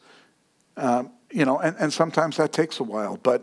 Um, 0.78 1.10
you 1.32 1.43
know, 1.43 1.58
and, 1.60 1.76
and 1.80 1.91
sometimes 1.91 2.38
that 2.38 2.51
takes 2.53 2.80
a 2.80 2.84
while, 2.84 3.18
but 3.18 3.41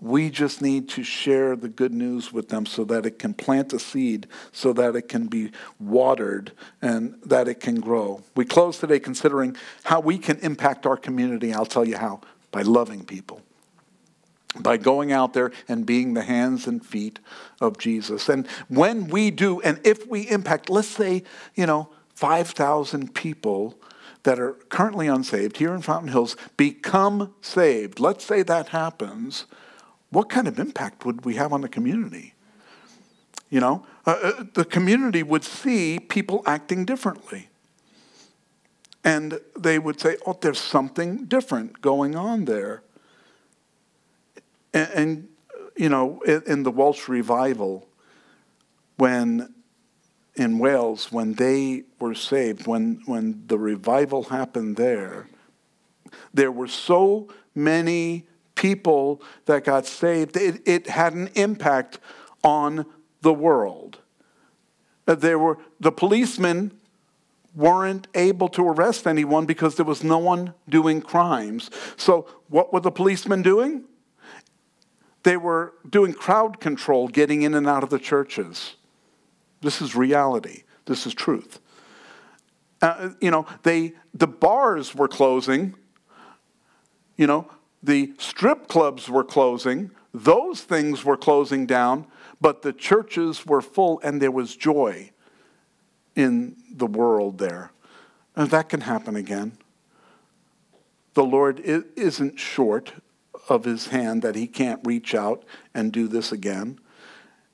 we 0.00 0.30
just 0.30 0.62
need 0.62 0.88
to 0.90 1.02
share 1.02 1.56
the 1.56 1.68
good 1.68 1.92
news 1.92 2.32
with 2.32 2.48
them 2.48 2.66
so 2.66 2.84
that 2.84 3.04
it 3.04 3.18
can 3.18 3.34
plant 3.34 3.72
a 3.72 3.78
seed, 3.78 4.28
so 4.52 4.72
that 4.72 4.94
it 4.94 5.08
can 5.08 5.26
be 5.26 5.50
watered, 5.80 6.52
and 6.80 7.16
that 7.24 7.48
it 7.48 7.60
can 7.60 7.80
grow. 7.80 8.22
We 8.36 8.44
close 8.44 8.78
today 8.78 9.00
considering 9.00 9.56
how 9.82 10.00
we 10.00 10.18
can 10.18 10.38
impact 10.38 10.86
our 10.86 10.96
community. 10.96 11.52
I'll 11.52 11.66
tell 11.66 11.84
you 11.84 11.96
how 11.98 12.20
by 12.52 12.62
loving 12.62 13.04
people, 13.04 13.40
by 14.60 14.76
going 14.76 15.12
out 15.12 15.32
there 15.32 15.52
and 15.68 15.86
being 15.86 16.14
the 16.14 16.22
hands 16.22 16.66
and 16.66 16.84
feet 16.84 17.18
of 17.60 17.78
Jesus. 17.78 18.28
And 18.28 18.46
when 18.68 19.08
we 19.08 19.30
do, 19.30 19.60
and 19.60 19.80
if 19.84 20.06
we 20.06 20.28
impact, 20.28 20.70
let's 20.70 20.88
say, 20.88 21.22
you 21.54 21.66
know, 21.66 21.88
5,000 22.14 23.14
people 23.14 23.78
that 24.22 24.40
are 24.40 24.52
currently 24.68 25.06
unsaved 25.06 25.58
here 25.58 25.74
in 25.74 25.82
Fountain 25.82 26.10
Hills 26.10 26.36
become 26.56 27.34
saved, 27.40 28.00
let's 28.00 28.24
say 28.24 28.42
that 28.42 28.68
happens 28.68 29.46
what 30.10 30.28
kind 30.28 30.48
of 30.48 30.58
impact 30.58 31.04
would 31.04 31.24
we 31.24 31.34
have 31.34 31.52
on 31.52 31.60
the 31.60 31.68
community? 31.68 32.34
You 33.50 33.60
know, 33.60 33.86
uh, 34.06 34.18
uh, 34.22 34.44
the 34.54 34.64
community 34.64 35.22
would 35.22 35.44
see 35.44 35.98
people 35.98 36.42
acting 36.46 36.84
differently. 36.84 37.48
And 39.04 39.40
they 39.56 39.78
would 39.78 40.00
say, 40.00 40.16
oh, 40.26 40.36
there's 40.40 40.58
something 40.58 41.26
different 41.26 41.80
going 41.80 42.16
on 42.16 42.44
there. 42.46 42.82
And, 44.76 44.90
and 44.92 45.28
you 45.74 45.88
know, 45.88 46.20
in, 46.26 46.42
in 46.46 46.62
the 46.62 46.70
Welsh 46.70 47.08
revival, 47.08 47.88
when 48.96 49.54
in 50.34 50.58
Wales, 50.58 51.10
when 51.10 51.32
they 51.32 51.84
were 51.98 52.14
saved, 52.14 52.66
when, 52.66 53.00
when 53.06 53.44
the 53.46 53.58
revival 53.58 54.24
happened 54.24 54.76
there, 54.76 55.28
there 56.34 56.52
were 56.52 56.68
so 56.68 57.28
many 57.54 58.26
people 58.54 59.22
that 59.46 59.64
got 59.64 59.86
saved, 59.86 60.36
it, 60.36 60.60
it 60.66 60.88
had 60.88 61.14
an 61.14 61.30
impact 61.34 61.98
on 62.44 62.84
the 63.22 63.32
world. 63.32 63.98
Uh, 65.08 65.14
there 65.14 65.38
were 65.38 65.56
the 65.80 65.92
policemen 65.92 66.70
weren't 67.54 68.08
able 68.14 68.48
to 68.48 68.68
arrest 68.68 69.06
anyone 69.06 69.46
because 69.46 69.76
there 69.76 69.86
was 69.86 70.04
no 70.04 70.18
one 70.18 70.52
doing 70.68 71.00
crimes. 71.00 71.70
So 71.96 72.28
what 72.48 72.74
were 72.74 72.80
the 72.80 72.90
policemen 72.90 73.40
doing? 73.40 73.84
They 75.26 75.36
were 75.36 75.72
doing 75.90 76.12
crowd 76.12 76.60
control, 76.60 77.08
getting 77.08 77.42
in 77.42 77.54
and 77.54 77.66
out 77.66 77.82
of 77.82 77.90
the 77.90 77.98
churches. 77.98 78.76
This 79.60 79.82
is 79.82 79.96
reality. 79.96 80.62
This 80.84 81.04
is 81.04 81.14
truth. 81.14 81.58
Uh, 82.80 83.08
you 83.20 83.32
know, 83.32 83.44
they 83.64 83.94
the 84.14 84.28
bars 84.28 84.94
were 84.94 85.08
closing. 85.08 85.74
You 87.16 87.26
know, 87.26 87.50
the 87.82 88.12
strip 88.18 88.68
clubs 88.68 89.08
were 89.08 89.24
closing, 89.24 89.90
those 90.14 90.60
things 90.60 91.04
were 91.04 91.16
closing 91.16 91.66
down, 91.66 92.06
but 92.40 92.62
the 92.62 92.72
churches 92.72 93.44
were 93.44 93.60
full 93.60 93.98
and 94.04 94.22
there 94.22 94.30
was 94.30 94.54
joy 94.54 95.10
in 96.14 96.54
the 96.72 96.86
world 96.86 97.38
there. 97.38 97.72
And 98.36 98.48
that 98.50 98.68
can 98.68 98.82
happen 98.82 99.16
again. 99.16 99.58
The 101.14 101.24
Lord 101.24 101.58
isn't 101.58 102.38
short 102.38 102.92
of 103.48 103.64
his 103.64 103.88
hand 103.88 104.22
that 104.22 104.34
he 104.34 104.46
can't 104.46 104.80
reach 104.84 105.14
out 105.14 105.44
and 105.74 105.92
do 105.92 106.08
this 106.08 106.32
again. 106.32 106.78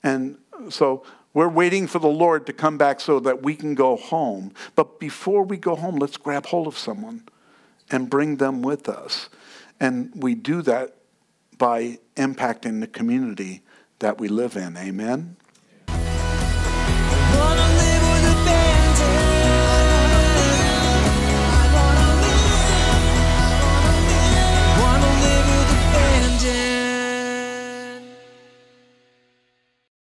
And 0.03 0.39
so 0.71 1.05
we're 1.35 1.49
waiting 1.49 1.87
for 1.87 1.99
the 1.99 2.09
Lord 2.09 2.47
to 2.47 2.53
come 2.53 2.77
back 2.79 3.01
so 3.01 3.21
that 3.21 3.43
we 3.43 3.55
can 3.55 3.75
go 3.75 3.97
home. 3.97 4.53
But 4.75 5.01
before 5.01 5.43
we 5.43 5.57
go 5.57 5.75
home, 5.75 5.97
let's 5.97 6.17
grab 6.17 6.47
hold 6.47 6.67
of 6.67 6.77
someone 6.77 7.25
and 7.91 8.11
bring 8.11 8.37
them 8.37 8.63
with 8.63 8.89
us. 8.89 9.29
And 9.81 10.13
we 10.15 10.35
do 10.35 10.63
that 10.63 10.97
by 11.59 11.99
impacting 12.17 12.81
the 12.81 12.87
community 12.87 13.63
that 14.01 14.19
we 14.19 14.29
live 14.29 14.57
in. 14.57 14.77
Amen? 14.77 15.37